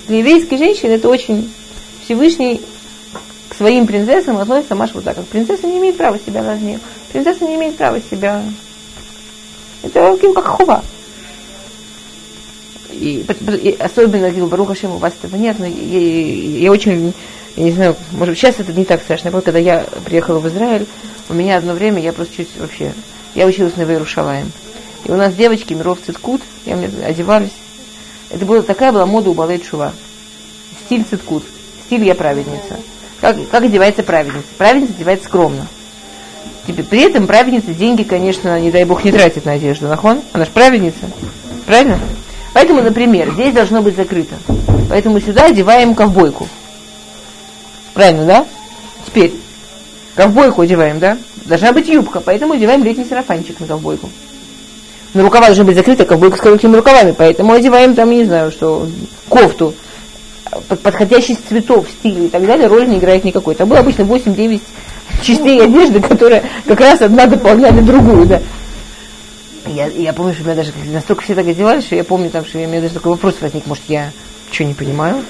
[0.07, 1.53] Для еврейской женщины это очень
[2.03, 2.63] Всевышний
[3.59, 6.81] своим принцессам относится Маш вот так, как принцесса не имеет права себя разнить.
[7.13, 8.43] Принцесса не имеет права себя...
[9.83, 10.83] Это как хова.
[12.91, 13.23] И,
[13.63, 17.13] и особенно, Баруха Шем, у вас этого нет, но я, я очень,
[17.59, 19.31] я не знаю, может сейчас это не так страшно.
[19.31, 20.87] Я когда я приехала в Израиль,
[21.29, 22.92] у меня одно время, я просто чуть вообще,
[23.35, 24.53] я училась на Вейрушалаем.
[25.05, 27.51] И у нас девочки, миров циткут, я мне одевались.
[28.31, 29.92] Это была такая была мода у Балей Шува.
[30.87, 31.42] Стиль циткут.
[31.85, 32.79] Стиль я праведница.
[33.21, 34.47] Как, как одевается праведница?
[34.57, 35.66] Праведница одевается скромно.
[36.64, 39.88] При этом праведница деньги, конечно, не дай бог, не тратит на одежду.
[39.88, 40.23] Нахон?
[40.33, 41.11] Она же праведница.
[41.66, 41.99] Правильно?
[42.53, 44.37] Поэтому, например, здесь должно быть закрыто.
[44.88, 46.47] Поэтому сюда одеваем ковбойку.
[47.99, 48.47] Правильно, да?
[49.05, 49.35] Теперь,
[50.15, 51.19] ковбойку одеваем, да?
[51.47, 54.09] Должна быть юбка, поэтому одеваем летний сарафанчик на ковбойку.
[55.15, 58.87] На рукава должны быть закрыты, ковбойка с короткими рукавами, поэтому одеваем там, не знаю, что,
[59.29, 59.75] кофту
[60.85, 63.57] подходящий цветов, стиля и так далее, роли не играет никакой.
[63.57, 64.61] Там было обычно 8-9
[65.21, 68.41] частей одежды, которые как раз одна дополняли другую, да.
[69.67, 72.59] Я, я помню, что меня даже настолько все так одевались, что я помню, там, что
[72.59, 74.13] у меня даже такой вопрос возник, может, я
[74.53, 75.25] что не понимаю?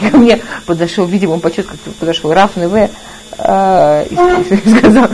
[0.00, 2.90] И ко мне подошел, видимо, он почет как-то подошел Раф Неве
[3.38, 5.08] э, и сказал,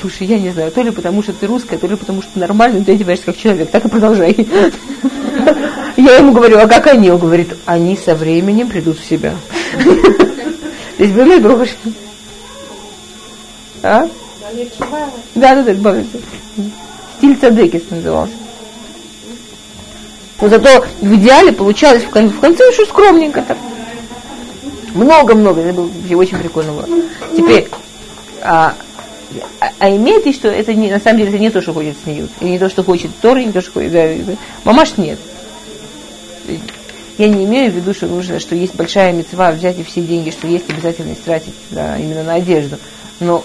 [0.00, 2.84] слушай, я не знаю, то ли потому, что ты русская, то ли потому, что ты
[2.84, 4.34] ты одеваешься как человек, так и продолжай.
[5.96, 7.10] Я ему говорю, а как они?
[7.10, 9.34] Он говорит, они со временем придут в себя.
[9.78, 11.66] То есть были друг
[13.82, 14.08] А?
[15.34, 15.96] Да, да, да,
[17.18, 18.34] Стиль Цадекис назывался.
[20.40, 23.56] Но зато в идеале получалось в конце, в конце очень скромненько так.
[24.96, 26.88] Много-много, это было очень прикольно было.
[27.36, 27.68] Теперь,
[28.42, 28.74] а,
[29.60, 31.96] а, а имеет ли, что это не, на самом деле это не то, что хочет
[32.02, 33.92] смеют, и не то, что хочет Тор, не то, что хочет.
[33.92, 34.32] Да, да.
[34.64, 35.18] Мамаш нет.
[37.18, 40.30] Я не имею в виду, что нужно, что есть большая мецва взять и все деньги,
[40.30, 42.78] что есть обязательно тратить да, именно на одежду.
[43.20, 43.44] Но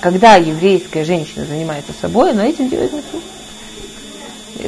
[0.00, 3.20] когда еврейская женщина занимается собой, она этим делает мецву.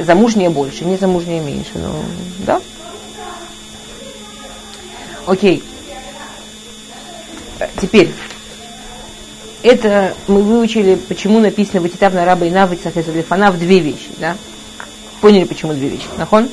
[0.05, 1.71] Замужняя больше, не замужняя меньше.
[1.75, 2.03] Но,
[2.45, 2.61] да?
[5.25, 5.63] Окей.
[7.81, 8.11] Теперь,
[9.63, 13.79] это мы выучили, почему написано в Ватитав на раба и навыцах из Лифана в две
[13.79, 14.09] вещи.
[14.17, 14.35] Да?
[15.21, 16.05] Поняли, почему две вещи.
[16.17, 16.49] Нахон?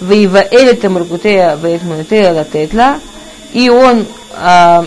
[0.00, 2.98] Вейваэль это муркутея вейтмунутея латетла.
[3.52, 4.86] И он а,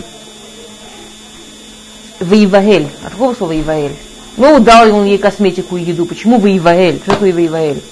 [2.20, 2.88] Вейваэль.
[3.02, 3.96] От какого слова Вейваэль?
[4.36, 6.04] Ну, дал он ей косметику и еду.
[6.04, 7.00] Почему Вейваэль?
[7.02, 7.82] Что такое Вейваэль?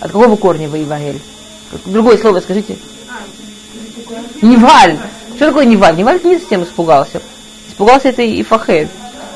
[0.00, 1.20] От какого корня Вейваэль?
[1.86, 2.76] Другое слово скажите.
[4.40, 4.98] Неваль.
[5.36, 5.96] Что такое Неваль?
[5.96, 7.20] Неваль не совсем испугался.
[7.68, 8.88] Испугался это и Фахель.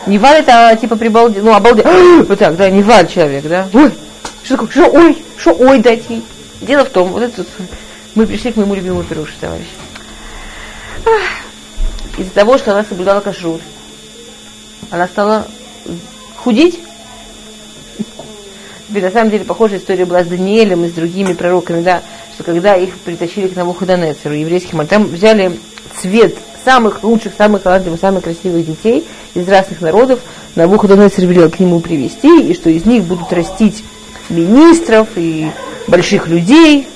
[0.07, 1.85] Неваль это типа прибалдел, ну обалдел.
[2.29, 3.69] Вот так, да, Неваль человек, да.
[3.73, 3.93] Ой,
[4.45, 4.71] что такое?
[4.71, 5.25] Что ой?
[5.37, 6.23] Что ой дать ей?
[6.61, 7.45] Дело в том, вот это
[8.15, 9.67] мы пришли к моему любимому пирушу, товарищ.
[12.17, 13.61] Из-за того, что она соблюдала кашрут,
[14.91, 15.47] она стала
[16.37, 16.81] худеть.
[18.89, 22.03] Ведь на самом деле похожая история была с Даниэлем и с другими пророками, да,
[22.35, 25.59] что когда их притащили к Навуходонецеру, еврейским, там взяли
[26.01, 30.21] цвет самых лучших, самых талантливых, самых красивых детей из разных народов,
[30.55, 33.85] Навуходонецер велел к нему привести, и что из них будут растить
[34.29, 35.51] министров и
[35.87, 36.89] больших людей,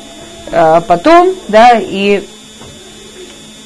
[0.50, 2.24] а потом, да, и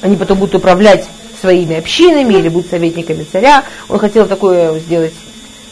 [0.01, 1.07] они потом будут управлять
[1.41, 3.63] своими общинами или будут советниками царя.
[3.89, 5.13] Он хотел такое сделать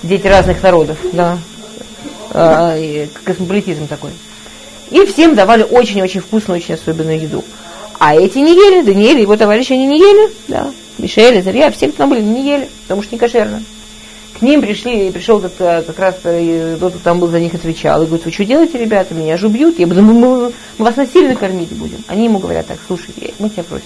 [0.04, 1.38] дети разных народов, да,
[2.32, 2.78] а,
[3.24, 4.12] космополитизм такой.
[4.92, 7.44] И всем давали очень-очень вкусную, очень особенную еду.
[8.00, 11.88] А эти не ели, Даниэль и его товарищи, они не ели, да, Мишель, Зарья, все,
[11.88, 13.64] кто там были, не ели, потому что не кошерно.
[14.38, 18.04] К ним пришли, пришел как, как раз э, тот, кто там был за них отвечал,
[18.04, 21.36] и говорит, вы что делаете, ребята, меня же убьют, я буду, мы, мы, вас насильно
[21.36, 22.04] кормить будем.
[22.08, 23.86] Они ему говорят так, слушай, мы тебя просим,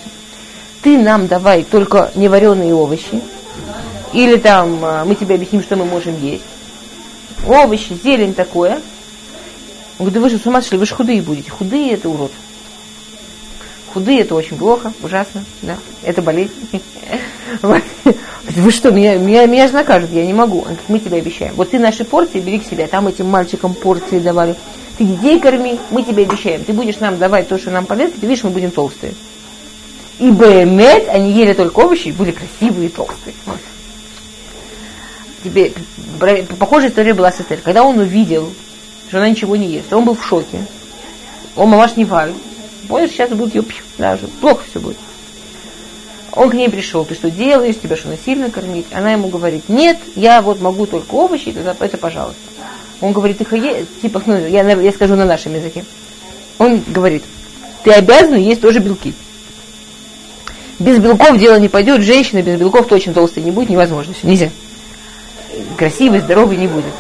[0.81, 3.21] ты нам давай только невареные овощи,
[4.11, 6.43] или там э, мы тебе объясним, что мы можем есть.
[7.47, 8.81] Овощи, зелень такое.
[9.99, 11.51] Он говорит, да вы же с ума сошли, вы же худые будете.
[11.51, 12.31] Худые это урод.
[13.93, 16.53] Худые это очень плохо, ужасно, да, это болезнь.
[17.61, 20.65] Вы что, меня, меня, меня же накажут, я не могу.
[20.87, 21.55] Мы тебе обещаем.
[21.55, 24.55] Вот ты наши порции бери к себе, там этим мальчикам порции давали.
[24.97, 26.63] Ты детей корми, мы тебе обещаем.
[26.63, 29.13] Ты будешь нам давать то, что нам полезно, ты видишь, мы будем толстые.
[30.19, 33.33] И Бэмет, они ели только овощи и были красивые и толстые.
[35.43, 35.71] Тебе,
[36.59, 37.59] похожая история была с Эстер.
[37.63, 38.51] Когда он увидел,
[39.07, 40.65] что она ничего не ест, он был в шоке.
[41.55, 42.35] Он мамаш не валит.
[42.89, 43.63] Понял, сейчас будет ее
[43.99, 44.97] даже плохо все будет.
[46.31, 48.87] Он к ней пришел, ты что делаешь, тебя что насильно кормить?
[48.91, 52.41] Она ему говорит, нет, я вот могу только овощи, это, это пожалуйста.
[52.99, 53.85] Он говорит, ты е...
[54.01, 55.85] типа, ну, я, я скажу на нашем языке.
[56.57, 57.23] Он говорит,
[57.83, 59.13] ты обязан есть тоже белки.
[60.79, 64.49] Без белков дело не пойдет, женщина без белков точно толстой не будет, невозможно, все, нельзя.
[65.77, 66.93] Красивый, здоровый не будет.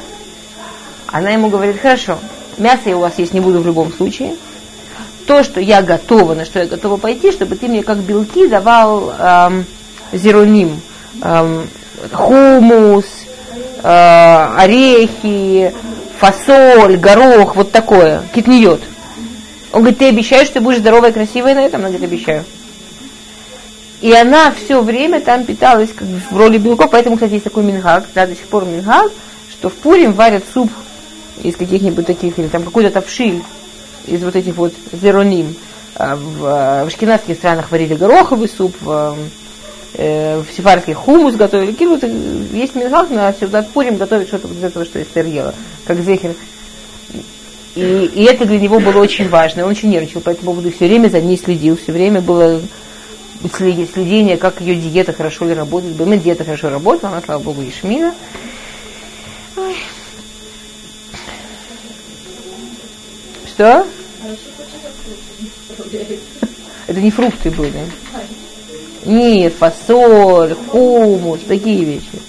[1.07, 2.19] Она ему говорит, хорошо,
[2.57, 4.35] мясо я у вас есть не буду в любом случае,
[5.29, 9.11] то, что я готова, на что я готова пойти, чтобы ты мне как белки давал
[9.11, 9.63] эм,
[10.11, 10.81] зероним,
[11.21, 11.69] эм,
[12.11, 13.05] хумус,
[13.83, 15.71] э, орехи,
[16.17, 18.81] фасоль, горох, вот такое, китниет.
[19.71, 21.81] Он говорит, ты обещаешь, что ты будешь здоровая, красивая на этом?
[21.81, 22.43] Она говорит, обещаю.
[24.01, 28.05] И она все время там питалась как в роли белков, поэтому, кстати, есть такой мингаг,
[28.15, 29.11] да, до сих пор мингаг,
[29.51, 30.71] что в Пурим варят суп
[31.43, 33.43] из каких-нибудь таких, или там какой-то тавшиль,
[34.09, 35.55] из вот этих вот зероним.
[35.95, 39.17] А, в, а, в шкинадских странах варили гороховый суп, в,
[39.95, 41.75] э, в сефарских хумус готовили.
[41.85, 42.03] Вот
[42.53, 45.53] есть минхах, на сюда Пурим готовить что-то из этого, что Эстер ела,
[45.85, 46.35] как зехер.
[47.75, 49.63] И, и это для него было очень важно.
[49.63, 52.61] Он очень нервничал по этому поводу, все время за ней следил, все время было
[53.53, 55.95] следение, как ее диета хорошо ли работает.
[55.95, 58.13] Бэмэ диета хорошо работала, она, слава богу, Ишмина.
[63.47, 63.85] Что?
[66.87, 67.85] Это не фрукты были.
[69.05, 72.21] Нет, фасоль, хумус, такие вещи.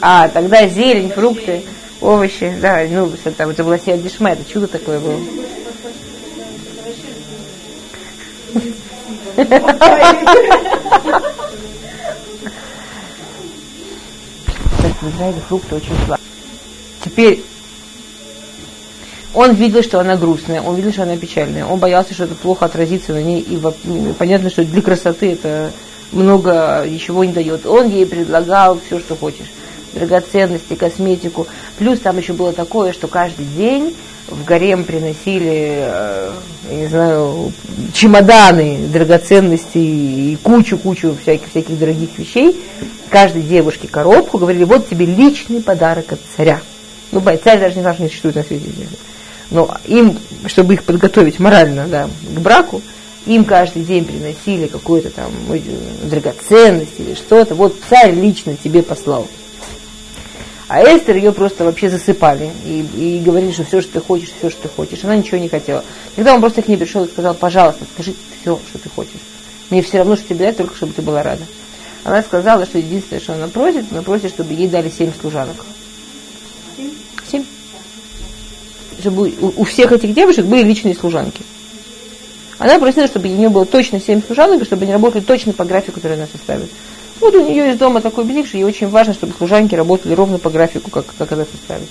[0.00, 1.64] А, тогда зелень, фрукты,
[2.00, 2.56] овощи.
[2.60, 5.20] Да, ну, это, это было Сиадишма, это чудо такое было.
[15.02, 16.20] В Израиле фрукты очень слабые.
[17.04, 17.42] Теперь
[19.34, 22.66] он видел, что она грустная, он видел, что она печальная, он боялся, что это плохо
[22.66, 23.58] отразится на ней, и
[24.18, 25.72] понятно, что для красоты это
[26.12, 27.66] много ничего не дает.
[27.66, 29.50] Он ей предлагал все, что хочешь,
[29.94, 31.46] драгоценности, косметику.
[31.78, 33.94] Плюс там еще было такое, что каждый день
[34.28, 36.30] в гарем приносили, э,
[36.70, 37.52] я не знаю,
[37.92, 42.62] чемоданы драгоценностей и кучу-кучу всяких, всяких дорогих вещей.
[43.10, 46.60] Каждой девушке коробку говорили, вот тебе личный подарок от царя.
[47.10, 48.64] Ну, царь даже не знал, что не существует на свете.
[49.52, 52.80] Но им, чтобы их подготовить морально да, к браку,
[53.26, 55.30] им каждый день приносили какую-то там
[56.04, 57.54] драгоценность или что-то.
[57.54, 59.28] Вот царь лично тебе послал.
[60.68, 64.48] А Эстер ее просто вообще засыпали и, и говорили, что все, что ты хочешь, все,
[64.48, 65.04] что ты хочешь.
[65.04, 65.84] Она ничего не хотела.
[66.16, 69.20] Тогда он просто к ней пришел и сказал, пожалуйста, скажи все, что ты хочешь.
[69.68, 71.42] Мне все равно, что тебе дать, только чтобы ты была рада.
[72.04, 75.56] Она сказала, что единственное, что она просит, она просит, чтобы ей дали семь служанок.
[77.30, 77.44] Семь.
[79.02, 81.42] Чтобы у, всех этих девушек были личные служанки.
[82.58, 85.64] Она просила, чтобы у нее было точно семь служанок, и чтобы они работали точно по
[85.64, 86.70] графику, который она составит.
[87.18, 90.38] Вот у нее из дома такой бзик, что ей очень важно, чтобы служанки работали ровно
[90.38, 91.88] по графику, как, как она составит.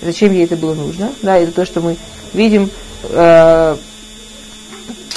[0.00, 1.12] Зачем ей это было нужно?
[1.22, 1.96] Да, это то, что мы
[2.32, 2.70] видим
[3.02, 3.76] э,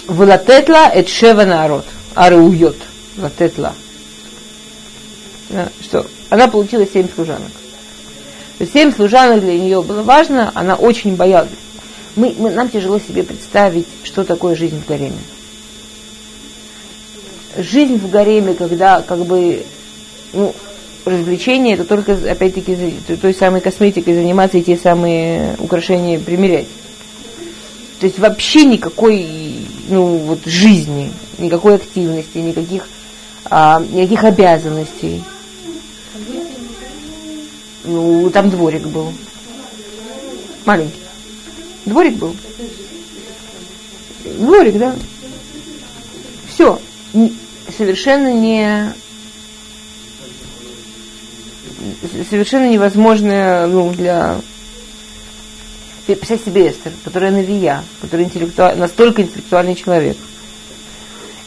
[0.08, 1.86] Валатетла эт шева народ.
[2.16, 2.78] Арауйот.
[3.18, 3.76] Валатетла.
[5.50, 7.52] Да, что она получила семь служанок.
[8.66, 11.50] Семь служанок для нее было важно, она очень боялась.
[12.16, 15.20] Мы, мы, нам тяжело себе представить, что такое жизнь в гареме
[17.58, 19.64] жизнь в гареме, когда как бы
[20.34, 20.54] ну,
[21.06, 26.68] развлечение, это только, опять-таки, той самой косметикой заниматься и те самые украшения примерять.
[28.00, 29.28] То есть вообще никакой
[29.90, 32.88] ну, вот, жизни, никакой активности, никаких,
[33.46, 35.22] а, никаких обязанностей.
[37.84, 39.14] Ну, там дворик был.
[40.66, 41.00] Маленький.
[41.86, 42.36] Дворик был.
[44.26, 44.96] Дворик, да.
[46.48, 46.80] Все
[47.78, 48.94] совершенно не
[52.30, 54.40] совершенно невозможное ну, для
[56.16, 60.18] представь себе Эстер, которая навия, которая интеллектуаль, настолько интеллектуальный человек.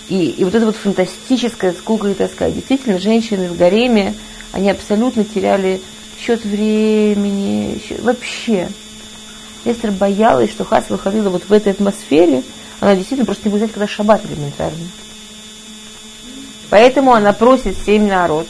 [0.09, 2.51] И, и вот эта вот фантастическая скука и тоска.
[2.51, 4.15] Действительно, женщины в гареме,
[4.53, 5.81] они абсолютно теряли
[6.23, 8.69] счет времени, счет, вообще.
[9.65, 12.43] Эстер боялась, что Хас выходила вот в этой атмосфере,
[12.81, 14.77] она действительно просто не будет знать, когда шаббат элементарно.
[16.71, 18.47] Поэтому она просит семь народ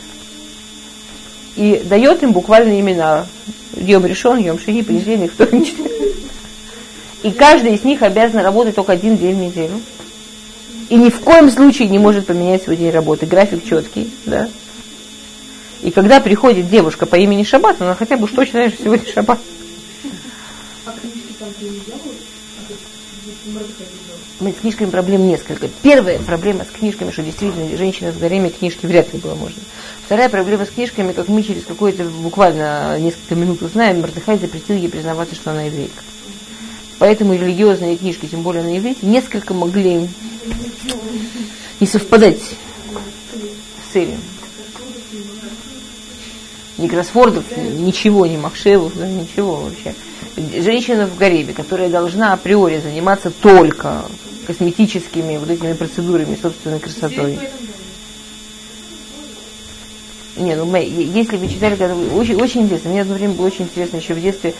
[1.57, 3.27] и дает им буквально имена.
[3.77, 5.75] Йом решен, Йом Шини, понедельник, вторник,
[7.23, 9.81] И каждый из них обязан работать только один день в неделю.
[10.89, 13.27] И ни в коем случае не может поменять свой день работы.
[13.27, 14.49] График четкий, да.
[15.83, 19.40] И когда приходит девушка по имени Шаббат, она хотя бы что сегодня Шаббат.
[20.87, 21.49] А книжки там
[24.53, 25.68] с книжками проблем несколько.
[25.83, 29.61] Первая проблема с книжками, что действительно женщина с гареме книжки вряд ли было можно.
[30.05, 34.88] Вторая проблема с книжками, как мы через какое-то буквально несколько минут узнаем, Мордыхай запретил ей
[34.88, 36.03] признаваться, что она еврейка.
[36.99, 40.09] Поэтому религиозные книжки, тем более на иврите, несколько могли
[41.81, 44.18] не совпадать с целью.
[46.83, 49.95] Ни кроссвордов, ничего, ни Махшевов, да, ничего вообще.
[50.61, 54.05] Женщина в гареме, которая должна априори заниматься только
[54.49, 57.38] косметическими вот этими процедурами собственной красотой.
[60.37, 63.66] Не, ну, мы, если вы читали, когда очень, очень интересно, мне одно время было очень
[63.66, 64.53] интересно еще в детстве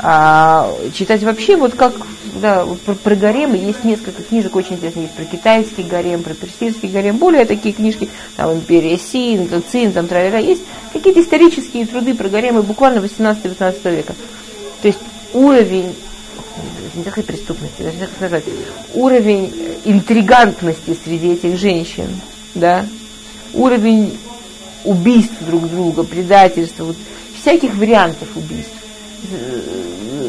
[0.00, 1.92] а, читать вообще, вот как,
[2.34, 3.56] да, про, про гаремы.
[3.56, 8.08] Есть несколько книжек очень интересных, есть про китайский гарем, про персидский гарем, более такие книжки,
[8.36, 14.14] там, Империя Син, Цин, там, тра есть какие-то исторические труды про гаремы буквально 18-19 века.
[14.82, 15.00] То есть
[15.32, 15.94] уровень
[16.94, 18.44] не такой преступности, даже так сказать,
[18.94, 19.52] уровень
[19.84, 22.08] интригантности среди этих женщин,
[22.54, 22.86] да,
[23.54, 24.16] уровень
[24.84, 26.96] убийств друг друга, предательства, вот,
[27.40, 28.77] всяких вариантов убийств,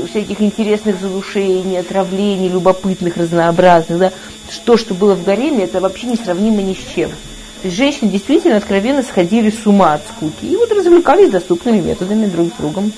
[0.09, 4.13] всяких интересных задушений, отравлений, любопытных, разнообразных, да,
[4.49, 7.09] что, что было в гареме, это вообще несравнимо ни с чем.
[7.61, 12.25] То есть женщины действительно откровенно сходили с ума от скуки и вот развлекались доступными методами
[12.25, 12.91] друг с другом.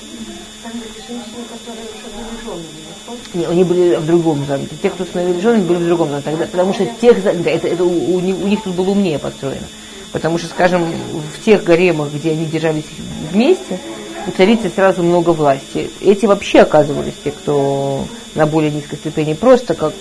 [3.34, 4.76] Не, они были в другом замке.
[4.82, 6.30] Те, кто становились женами, были в другом замке.
[6.30, 9.66] Тогда, потому что тех, да, это, это у, у них тут было умнее построено.
[10.12, 10.86] Потому что, скажем,
[11.34, 12.84] в тех гаремах, где они держались
[13.32, 13.80] вместе,
[14.26, 15.90] у царицы сразу много власти.
[16.00, 19.94] Эти вообще оказывались те, кто на более низкой ступени, просто как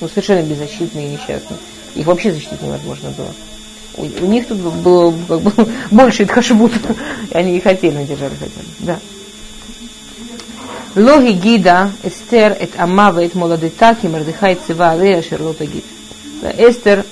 [0.00, 1.58] ну, совершенно беззащитные и несчастные.
[1.94, 3.32] Их вообще защитить невозможно было.
[3.96, 5.52] У, у них тут было как бы,
[5.90, 6.72] больше Итхашбут.
[7.32, 8.66] Они их хотели, надержали хотели.
[8.80, 8.98] Да.
[10.94, 15.84] Логи гида, Эстер, эт Амава, эт Молодытаки, Мардыхай, Цива, Алея, Шерлота гид.
[16.58, 17.06] Эстер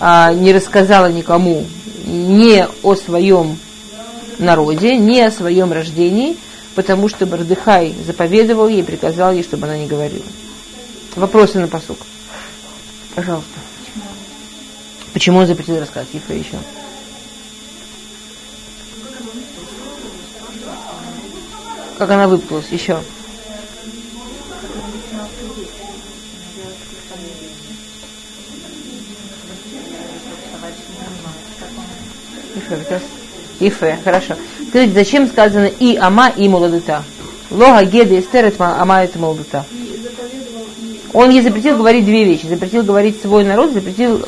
[0.00, 1.64] а, не рассказала никому
[2.04, 3.58] ни о своем
[4.38, 6.36] народе, ни о своем рождении,
[6.74, 10.24] потому что Мордыхай заповедовал ей, приказал ей, чтобы она не говорила.
[11.16, 11.98] Вопросы на посук.
[13.14, 13.60] Пожалуйста.
[15.12, 16.08] Почему он запретил рассказать?
[16.12, 16.58] Ифа еще.
[21.98, 23.00] Как она выпуталась еще?
[32.56, 33.02] Еще раз.
[33.60, 34.34] Ифе, хорошо.
[34.68, 37.04] Скажите, зачем сказано и ама, и молодута?
[37.50, 39.64] Лога геда эстер, ама это молодута.
[41.12, 42.46] Он ей запретил говорить две вещи.
[42.46, 44.18] Запретил говорить свой народ, запретил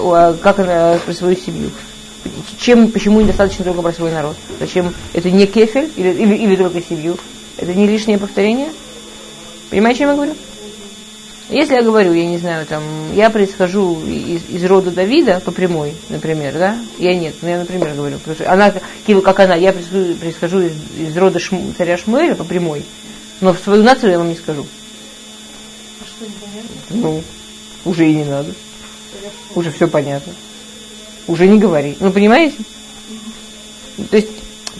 [0.43, 1.71] как про свою семью.
[2.59, 4.37] Чем, почему недостаточно только про свой народ?
[4.61, 4.95] Зачем?
[5.13, 7.17] Это не кефель или, или, или только семью?
[7.57, 8.69] Это не лишнее повторение?
[9.71, 10.35] Понимаете, о чем я говорю?
[11.49, 12.83] Если я говорю, я не знаю, там,
[13.15, 16.77] я происхожу из, из рода Давида по прямой, например, да?
[16.99, 20.73] Я нет, ну я, например, говорю, потому что она, как она, я происхожу, происхожу из,
[20.99, 22.85] из рода Шм, царя Шмуэля по прямой,
[23.41, 24.67] но в свою нацию я вам не скажу.
[26.01, 26.77] А что непонятно?
[26.91, 27.23] Ну,
[27.85, 28.53] уже и не надо.
[29.55, 30.33] Уже все понятно.
[31.29, 31.97] Уже не говори.
[32.01, 32.57] Ну, понимаете?
[34.11, 34.29] То есть,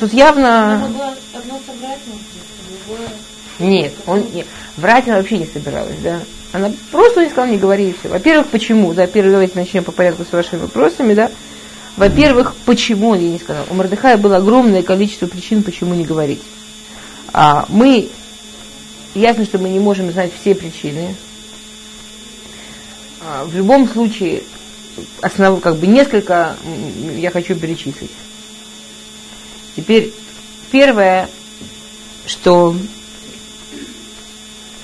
[0.01, 0.75] тут явно...
[0.75, 2.01] Она могла одно собрать,
[2.87, 3.09] другое...
[3.59, 4.47] Нет, он нет.
[4.77, 6.21] Врать она вообще не собиралась, да.
[6.53, 8.09] Она просто не сказала, не говори все.
[8.09, 8.93] Во-первых, почему?
[8.95, 11.31] Да, первый давайте начнем по порядку с вашими вопросами, да.
[11.97, 13.65] Во-первых, почему он ей не сказал?
[13.71, 16.43] У Мордыхая было огромное количество причин, почему не говорить.
[17.33, 18.09] А мы,
[19.15, 21.15] ясно, что мы не можем знать все причины.
[23.23, 24.43] А, в любом случае,
[25.23, 26.57] основ, как бы несколько
[27.17, 28.11] я хочу перечислить.
[29.75, 30.13] Теперь
[30.71, 31.29] первое,
[32.27, 32.77] что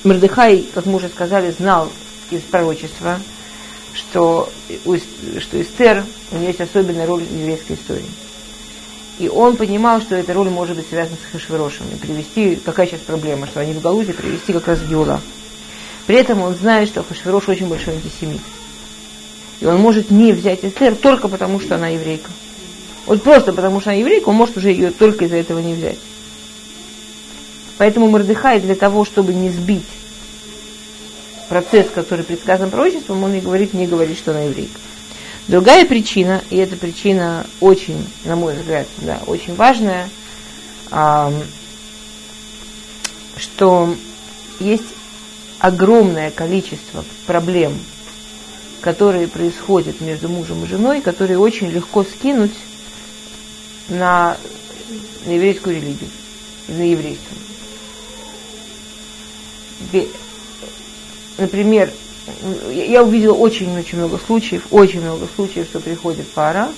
[0.05, 1.90] Мордыхай, как мы уже сказали, знал
[2.30, 3.20] из пророчества,
[3.94, 4.50] что,
[5.40, 8.09] что Эстер, у нее есть особенная роль в еврейской истории.
[9.18, 11.86] И он понимал, что эта роль может быть связана с Хашвирошем.
[11.92, 15.20] И привести, какая сейчас проблема, что они в Галузе привести как раз в Юла.
[16.07, 18.40] При этом он знает, что Хашвирош очень большой антисемит.
[19.61, 22.30] И он может не взять Эстер только потому, что она еврейка.
[23.07, 25.98] Вот просто потому, что она еврейка, он может уже ее только из-за этого не взять.
[27.79, 29.87] Поэтому Мордыхай для того, чтобы не сбить
[31.49, 34.81] процесс, который предсказан пророчеством, он и говорит, не говорит, что она еврейка.
[35.49, 40.09] Другая причина, и эта причина очень, на мой взгляд, да, очень важная,
[43.37, 43.95] что
[44.61, 44.85] есть
[45.59, 47.79] огромное количество проблем,
[48.81, 52.55] которые происходят между мужем и женой, которые очень легко скинуть
[53.89, 54.37] на,
[55.27, 56.11] на еврейскую религию,
[56.68, 57.37] на еврейство
[61.39, 61.93] например,
[62.70, 66.70] я увидела очень-очень много случаев, очень много случаев, что приходит пара,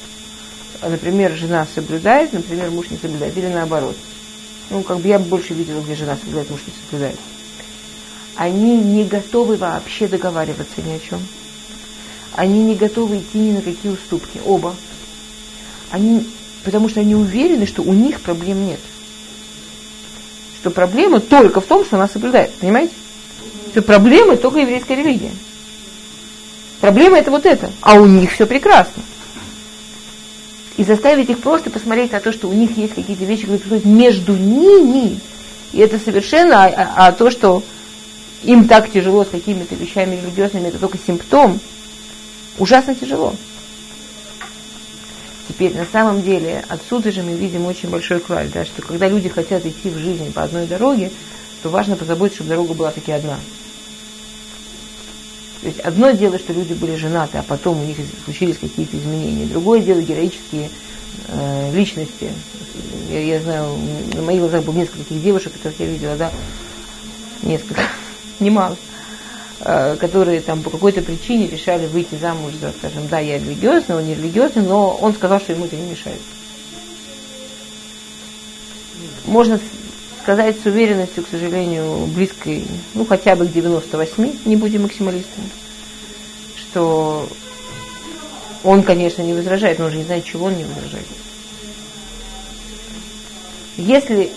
[0.82, 3.96] например, жена соблюдает, например, муж не соблюдает, или наоборот.
[4.70, 7.18] Ну, как бы я больше видела, где жена соблюдает, муж не соблюдает.
[8.36, 11.20] Они не готовы вообще договариваться ни о чем.
[12.34, 14.74] Они не готовы идти ни на какие уступки, оба.
[15.90, 16.26] Они,
[16.64, 18.80] потому что они уверены, что у них проблем нет
[20.64, 22.50] что проблема только в том, что она соблюдает.
[22.54, 22.94] Понимаете?
[23.72, 25.30] Что проблема только еврейская религия.
[26.80, 27.70] Проблема это вот это.
[27.82, 29.02] А у них все прекрасно.
[30.78, 33.84] И заставить их просто посмотреть на то, что у них есть какие-то вещи, которые происходят
[33.84, 35.20] между ними.
[35.74, 37.62] И это совершенно, а, а, а то, что
[38.42, 41.60] им так тяжело с какими-то вещами религиозными, это только симптом.
[42.56, 43.34] Ужасно тяжело.
[45.55, 49.28] Теперь, на самом деле, отсюда же мы видим очень большой клад, да, что когда люди
[49.28, 51.12] хотят идти в жизни по одной дороге,
[51.62, 53.38] то важно позаботиться, чтобы дорога была таки одна.
[55.61, 59.46] То есть одно дело, что люди были женаты, а потом у них случились какие-то изменения.
[59.46, 60.70] Другое дело героические
[61.28, 62.32] э, личности.
[63.09, 63.78] Я, я знаю,
[64.12, 66.32] на моих глазах было несколько таких девушек, которых я видела, да,
[67.42, 67.82] несколько,
[68.40, 68.76] немало.
[69.66, 74.06] Э, которые там по какой-то причине решали выйти замуж за, скажем, да, я религиозный, он
[74.06, 76.20] не религиозный, но он сказал, что ему это не мешает.
[79.24, 79.58] Можно
[80.22, 85.48] сказать с уверенностью, к сожалению, близкой, ну, хотя бы к 98, не будем максималистами,
[86.58, 87.26] что
[88.64, 91.06] он, конечно, не возражает, но уже не знает, чего он не возражает.
[93.78, 94.30] Если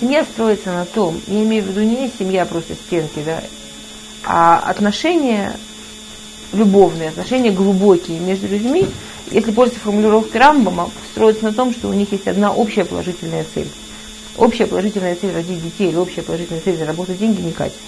[0.00, 3.42] семья строится на том, я имею в виду не семья просто стенки, да,
[4.24, 5.56] а отношения
[6.52, 8.86] любовные, отношения глубокие между людьми,
[9.30, 13.68] если пользоваться формулировкой Рамбама, строится на том, что у них есть одна общая положительная цель.
[14.36, 17.78] Общая положительная цель родить детей или общая положительная цель заработать деньги не катит.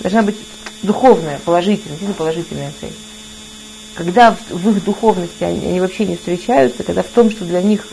[0.00, 0.36] Должна быть
[0.82, 2.92] духовная, положительная, сильно положительная цель.
[3.94, 7.62] Когда в, в их духовности они, они вообще не встречаются, когда в том, что для
[7.62, 7.86] них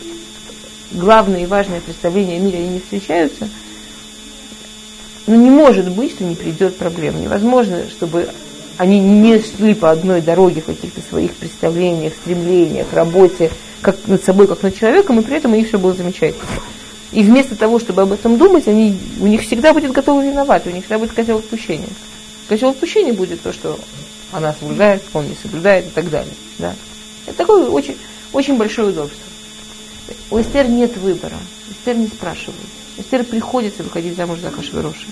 [0.92, 3.48] главное и важное представление о мире, они не встречаются,
[5.26, 7.20] ну, не может быть, что не придет проблем.
[7.20, 8.28] Невозможно, чтобы
[8.76, 14.48] они не шли по одной дороге в каких-то своих представлениях, стремлениях, работе, как над собой,
[14.48, 16.44] как над человеком, и при этом у них все было замечательно.
[17.12, 20.70] И вместо того, чтобы об этом думать, они, у них всегда будет готовы виноват, у
[20.70, 21.88] них всегда будет козел отпущения.
[22.48, 23.78] Козел отпущения будет то, что
[24.32, 26.32] она соблюдает, он не соблюдает и так далее.
[26.58, 26.74] Да.
[27.26, 27.96] Это такое очень,
[28.32, 29.20] очень большое удобство.
[30.30, 31.36] У Эстер нет выбора.
[31.70, 32.58] Эстер не спрашивает.
[32.98, 35.06] Эстер приходится выходить замуж за Хашвироша.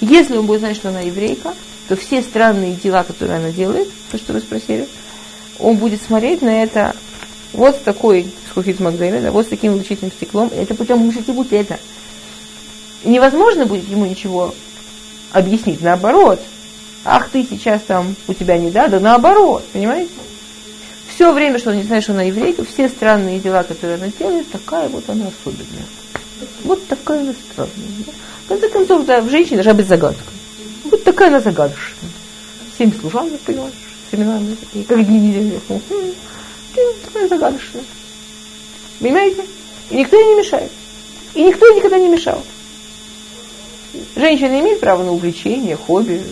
[0.00, 1.54] Если он будет знать, что она еврейка,
[1.88, 4.88] то все странные дела, которые она делает, то, что вы спросили,
[5.58, 6.94] он будет смотреть на это
[7.52, 10.50] вот с такой скуфит Магдейна, да, вот с таким увеличительным стеклом.
[10.54, 11.78] Это путем мушатибут это.
[13.04, 14.54] Невозможно будет ему ничего
[15.32, 16.40] объяснить, наоборот.
[17.04, 20.10] Ах, ты сейчас там, у тебя не да, да наоборот, понимаете?
[21.20, 24.88] Все время, что не знает, что она еврейка, все странные дела, которые она делает, такая
[24.88, 25.84] вот она особенная.
[26.64, 27.74] Вот такая она странная.
[28.46, 30.24] В конце концов, да, в женщине должна быть загадка.
[30.84, 32.10] Вот такая она загадочная.
[32.78, 33.74] Семь служанок, понимаешь,
[34.10, 35.60] с именами такие, как дни недели.
[37.04, 37.84] Такая загадочная.
[38.98, 39.44] Понимаете?
[39.90, 40.72] И никто ей не мешает.
[41.34, 42.42] И никто ей никогда не мешал.
[44.16, 46.22] Женщина имеет право на увлечение, хобби.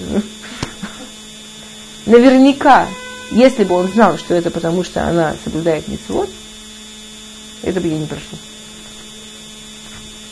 [2.06, 2.88] Наверняка,
[3.30, 6.30] если бы он знал, что это потому, что она соблюдает митцвот,
[7.62, 8.38] это бы ей не прошло.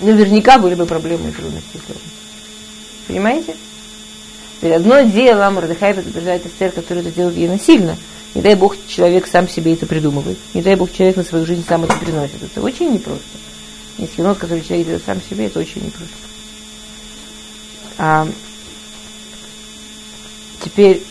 [0.01, 1.81] Наверняка были бы проблемы и трудности.
[3.07, 3.57] Понимаете?
[4.57, 7.97] Теперь одно дело, Мордыхай предупреждает Эстер, который это делает ей насильно.
[8.35, 10.39] Не дай Бог, человек сам себе это придумывает.
[10.55, 12.43] Не дай Бог, человек на свою жизнь сам это приносит.
[12.43, 13.25] Это очень непросто.
[13.99, 16.15] Есть енот, который человек делает сам себе, это очень непросто.
[17.99, 18.29] А,
[20.63, 21.03] теперь,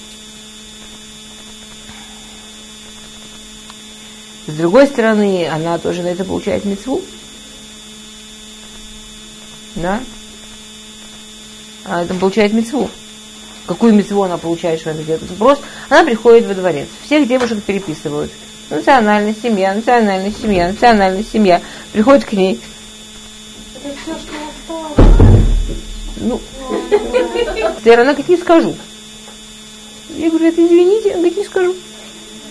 [4.48, 7.02] с другой стороны, она тоже на это получает мецву.
[9.76, 10.02] Да?
[11.84, 12.90] Она получает мецву.
[13.66, 15.30] Какую мецву она получает, что она делает?
[15.32, 16.88] Вопрос, она приходит во дворец.
[17.04, 18.32] Всех девушек переписывают.
[18.70, 21.62] Национальная семья, национальная семья, национальная семья.
[21.92, 22.60] Приходит к ней.
[23.84, 25.70] Это все, что осталось.
[26.18, 26.42] Ну,
[27.78, 28.76] Теперь она говорит, не скажу.
[30.10, 31.76] Я говорю, это извините, она говорит, не скажу.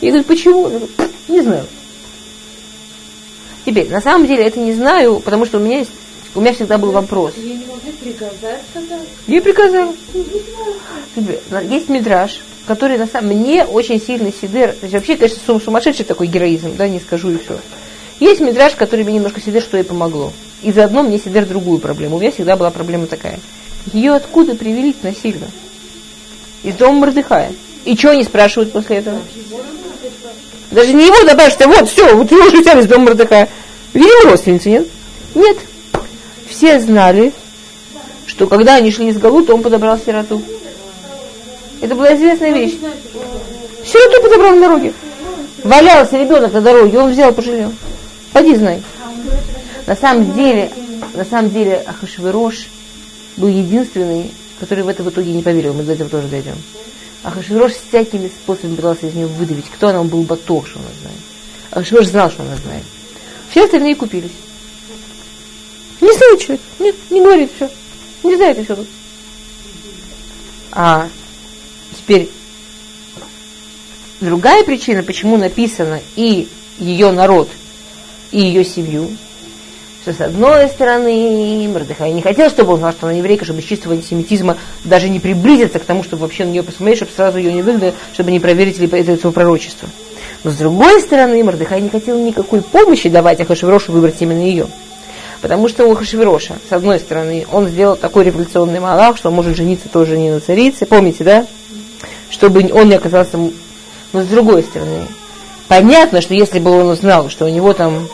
[0.01, 0.67] Я говорю, почему?
[0.67, 0.91] Она говорит,
[1.29, 1.67] не знаю.
[3.65, 5.91] Теперь, на самом деле, это не знаю, потому что у меня есть,
[6.35, 7.33] у меня всегда был вопрос.
[7.37, 8.99] Ей не могли приказать тогда?
[9.27, 9.95] Я приказала.
[11.15, 11.41] Теперь,
[11.71, 14.73] Есть мидраж, который на самом мне очень сильный сидер.
[14.73, 17.59] То есть вообще, конечно, сум- сумасшедший такой героизм, да, не скажу и все.
[18.21, 20.33] Есть мидраж, который мне немножко сидер, что и помогло.
[20.63, 22.17] И заодно мне сидер другую проблему.
[22.17, 23.39] У меня всегда была проблема такая.
[23.93, 25.47] Ее откуда привели насильно?
[26.63, 27.53] Из дома Мордыхая.
[27.85, 29.19] И что они спрашивают после этого?
[30.75, 33.49] Даже не его добавишь, что вот, все, вот его же взяли из дома Мордыхая.
[33.93, 34.89] Видимо, родственницы, нет?
[35.37, 35.57] Нет.
[36.49, 37.33] Все знали,
[38.27, 40.43] что когда они шли из Галута, он подобрал сироту.
[41.81, 42.75] Это была известная вещь.
[43.85, 44.95] Сироту подобрал на дороге.
[45.63, 47.73] Валялся ребенок на дороге, он взял, пожалел.
[48.33, 48.83] Поди знай.
[49.87, 50.73] На самом деле,
[51.15, 52.67] на самом деле Ахашвирош
[53.37, 55.73] был единственный, который в это в итоге не поверил.
[55.73, 56.57] Мы до этого тоже дойдем.
[57.25, 59.71] Ахашвирош всякими способами пытался из него выдавить.
[59.71, 61.19] Кто она, он был баток, что она знает.
[61.71, 62.85] Ахашвирош знал, что она знает.
[63.51, 64.31] Все остальные купились.
[66.03, 66.61] Не знает человек.
[66.79, 67.71] Нет, не говорит все.
[68.23, 68.87] Не знает все тут.
[70.71, 71.09] А
[71.97, 72.31] теперь
[74.21, 76.47] другая причина, почему написано и
[76.79, 77.49] ее народ,
[78.33, 79.17] и ее семью,
[80.05, 83.65] что с одной стороны Мордыхай не хотел, чтобы он знал, что она еврейка, чтобы из
[83.65, 87.55] чистого антисемитизма даже не приблизиться к тому, чтобы вообще на нее посмотреть, чтобы сразу ее
[87.55, 89.89] не выгнали, чтобы не проверить ли это этого пророчества.
[90.43, 94.67] Но с другой стороны, Мордыхай не хотел никакой помощи давать Ахашвирошу выбрать именно ее.
[95.41, 99.57] Потому что у Ахашвироша, с одной стороны, он сделал такой революционный малах, что он может
[99.57, 101.47] жениться тоже не на царице, помните, да?
[102.29, 103.39] Чтобы он не оказался...
[104.13, 105.07] Но с другой стороны,
[105.67, 108.07] понятно, что если бы он узнал, что у него там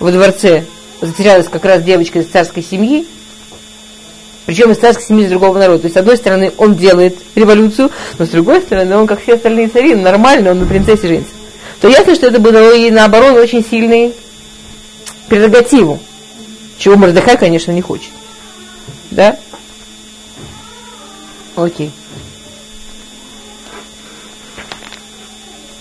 [0.00, 0.64] во дворце
[1.02, 3.06] затерялась как раз девочка из царской семьи,
[4.46, 5.80] причем из царской семьи из другого народа.
[5.80, 9.34] То есть, с одной стороны, он делает революцию, но с другой стороны, он, как все
[9.34, 11.32] остальные цари, нормально, он на принцессе женится.
[11.80, 14.14] То ясно, что это бы дало ей, наоборот, очень сильный
[15.28, 15.98] прерогативу,
[16.78, 18.10] чего Мордыхай, конечно, не хочет.
[19.10, 19.36] Да?
[21.56, 21.90] Окей.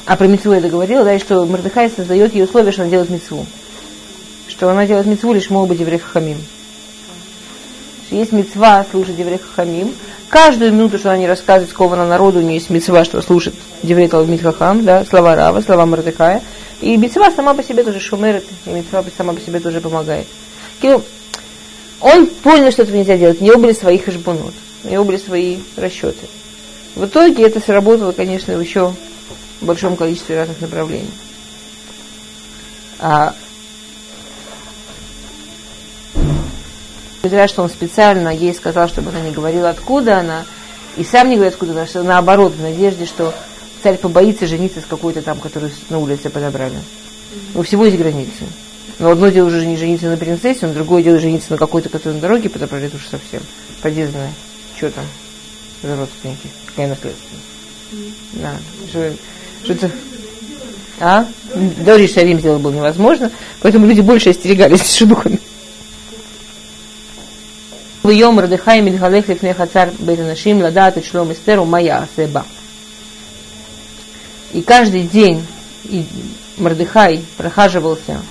[0.06, 3.10] А про митцву я договорила, да, и что Мордыхай создает ей условия, что она делает
[3.10, 3.46] митцву.
[4.52, 6.38] Что она делает митцву лишь могут быть еврей хамим.
[8.12, 9.96] Есть мецва слушать еврей хамим.
[10.28, 14.10] Каждую минуту, что она не рассказывает, на народу, у нее есть мецва, что слушать еврей
[14.10, 16.42] Талмит Хахам, да, слова Рава, слова Мордыхая.
[16.82, 20.28] И мецва сама по себе тоже шумерит, и мецва сама по себе тоже помогает.
[22.02, 23.42] Он понял, что этого нельзя делать.
[23.42, 26.28] У него были свои хашбунот, у него были свои расчеты.
[26.96, 28.94] В итоге это сработало, конечно, еще
[29.62, 31.12] в большом количестве разных направлений.
[33.00, 33.34] А
[37.24, 40.46] Говорят, что он специально ей сказал, чтобы она не говорила, откуда она,
[40.98, 43.34] и сам не говорит, откуда она, что наоборот, в надежде, что
[43.84, 46.80] царь побоится жениться с какой-то там, которую на улице подобрали.
[47.54, 48.46] У всего есть границы.
[49.00, 52.14] Но одно дело уже не жениться на принцессе, но другое дело жениться на какой-то, который
[52.14, 53.42] на дороге подобрали уж совсем.
[53.82, 54.08] Поди
[54.78, 55.06] что там
[55.84, 57.46] за родственники, какая наследственность.
[58.34, 58.56] Да,
[58.90, 59.14] что,
[59.64, 59.92] что-то...
[61.00, 61.26] А?
[61.84, 65.41] Дори Шарим сделать было невозможно, поэтому люди больше остерегались шедухами.
[68.05, 72.43] ויום מרדכי מתהלך לפני חצר בית הנשים לדעת את שלום אסתר ומה יעשה בה.
[74.55, 75.45] И каждый день
[76.57, 78.23] Мордыхай прохаживался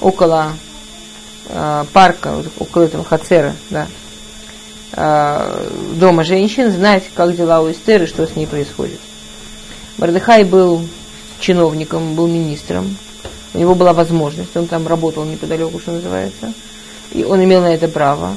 [0.00, 0.54] около
[1.48, 3.86] э, парка, около этого Хацера, да,
[4.92, 9.00] э, дома женщин, знать, как дела у Эстеры, что с ней происходит.
[9.98, 10.86] Мордыхай был
[11.40, 12.96] чиновником, был министром,
[13.52, 16.54] у него была возможность, он там работал неподалеку, что называется,
[17.12, 18.34] и он имел на это право,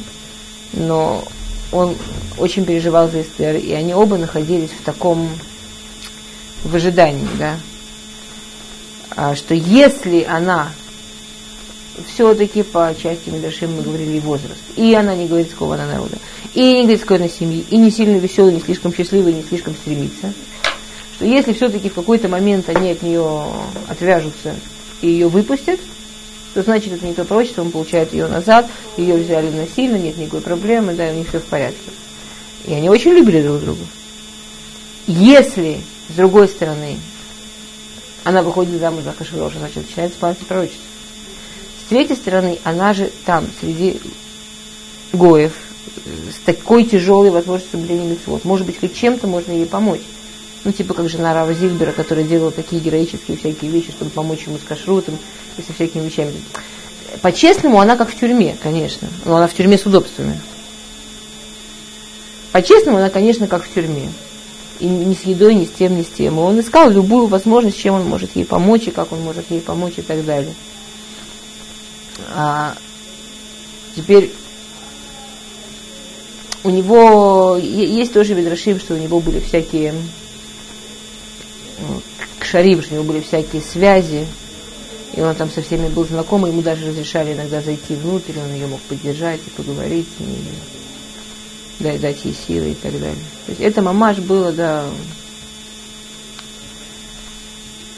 [0.73, 1.25] но
[1.71, 1.97] он
[2.39, 5.29] очень переживал за Эстер, и они оба находились в таком
[6.65, 7.57] в ожидании, да,
[9.17, 10.73] а, что если она
[12.07, 16.19] все-таки по части Медашим мы говорили возраст, и она не говорит, сколько она народа,
[16.55, 19.75] и не говорит, сколько она семьи, и не сильно веселая, не слишком счастливая, не слишком
[19.75, 20.33] стремится,
[21.17, 23.45] что если все-таки в какой-то момент они от нее
[23.89, 24.55] отвяжутся
[25.01, 25.81] и ее выпустят,
[26.55, 30.41] то значит это не то пророчество, он получает ее назад, ее взяли насильно, нет никакой
[30.41, 31.91] проблемы, да, у них все в порядке.
[32.67, 33.85] И они очень любили друг друга.
[35.07, 36.99] Если, с другой стороны,
[38.25, 40.83] она выходит замуж за Хашвироша, значит, начинается исполнять пророчество.
[41.85, 44.01] С третьей стороны, она же там, среди
[45.13, 45.53] гоев,
[46.07, 48.45] с такой тяжелой возможностью соблюдения митцвот.
[48.45, 50.03] Может быть, хоть чем-то можно ей помочь.
[50.65, 54.59] Ну, типа как жена Рава Зильбера, которая делала такие героические всякие вещи, чтобы помочь ему
[54.59, 55.19] с кашрутом
[55.61, 56.33] со всякими вещами.
[57.21, 59.09] По-честному, она как в тюрьме, конечно.
[59.25, 60.41] Но она в тюрьме с удобствами.
[62.53, 64.11] По-честному, она, конечно, как в тюрьме.
[64.81, 66.37] И ни с едой, ни с тем, ни с тем.
[66.37, 69.61] И он искал любую возможность, чем он может ей помочь, и как он может ей
[69.61, 70.55] помочь, и так далее.
[72.35, 72.75] А
[73.95, 74.33] теперь
[76.65, 79.95] у него есть тоже Ведрашим, что у него были всякие
[82.39, 84.27] к что у него были всякие связи,
[85.15, 88.67] и он там со всеми был знаком, ему даже разрешали иногда зайти внутрь, он ее
[88.67, 93.25] мог поддержать и поговорить ней, дать, ей силы и так далее.
[93.47, 94.87] То есть это мамаш было, да,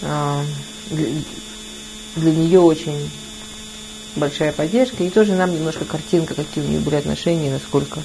[0.02, 0.44] а,
[0.90, 3.10] для, нее очень
[4.16, 8.02] большая поддержка, и тоже нам немножко картинка, какие у нее были отношения, насколько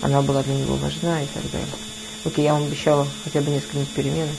[0.00, 1.68] она была для него важна и так далее.
[2.24, 4.30] Окей, я вам обещала хотя бы несколько минут перемены.